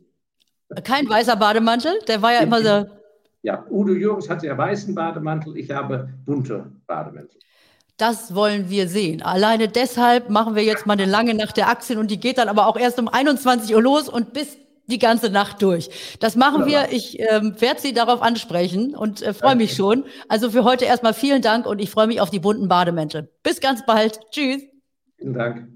Kein 0.82 1.08
weißer 1.08 1.36
Bademantel, 1.36 1.92
der 2.08 2.20
war 2.20 2.32
ja 2.32 2.40
immer 2.40 2.60
so. 2.60 2.90
Ja, 3.42 3.64
Udo 3.70 3.92
Jürgens 3.92 4.28
hat 4.28 4.42
ja 4.42 4.58
weißen 4.58 4.92
Bademantel, 4.92 5.56
ich 5.56 5.70
habe 5.70 6.08
bunte 6.24 6.72
Bademäntel. 6.88 7.38
Das 7.96 8.35
wollen 8.35 8.68
wir 8.68 8.88
sehen. 8.88 9.22
Alleine 9.22 9.68
deshalb 9.68 10.28
machen 10.28 10.54
wir 10.54 10.62
jetzt 10.62 10.87
mal 10.87 10.92
eine 10.92 11.06
lange 11.06 11.35
Nacht 11.35 11.56
der 11.56 11.68
Aktien 11.68 11.98
und 11.98 12.11
die 12.11 12.20
geht 12.20 12.37
dann 12.38 12.48
aber 12.48 12.66
auch 12.66 12.76
erst 12.76 12.98
um 12.98 13.09
21 13.09 13.74
Uhr 13.74 13.82
los 13.82 14.09
und 14.09 14.35
bis 14.35 14.59
die 14.87 14.98
ganze 14.98 15.30
Nacht 15.30 15.62
durch. 15.62 15.88
Das 16.20 16.37
machen 16.37 16.66
wir. 16.66 16.88
Ich 16.92 17.18
ähm, 17.18 17.54
werde 17.59 17.80
Sie 17.80 17.92
darauf 17.92 18.22
ansprechen 18.22 18.94
und 18.94 19.22
äh, 19.22 19.35
freue 19.35 19.56
mich 19.56 19.74
schon. 19.74 20.04
Also 20.28 20.50
für 20.50 20.64
heute 20.64 20.85
erstmal 20.85 21.14
vielen 21.14 21.42
Dank 21.42 21.66
und 21.66 21.80
ich 21.80 21.90
freue 21.90 22.06
mich 22.06 22.20
auf 22.20 22.30
die 22.30 22.38
bunten 22.38 22.68
Bademäntel. 22.68 23.30
Bis 23.42 23.61
ganz 23.61 23.85
bald. 23.85 24.20
Tschüss. 24.30 24.62
Vielen 25.18 25.35
Dank. 25.35 25.75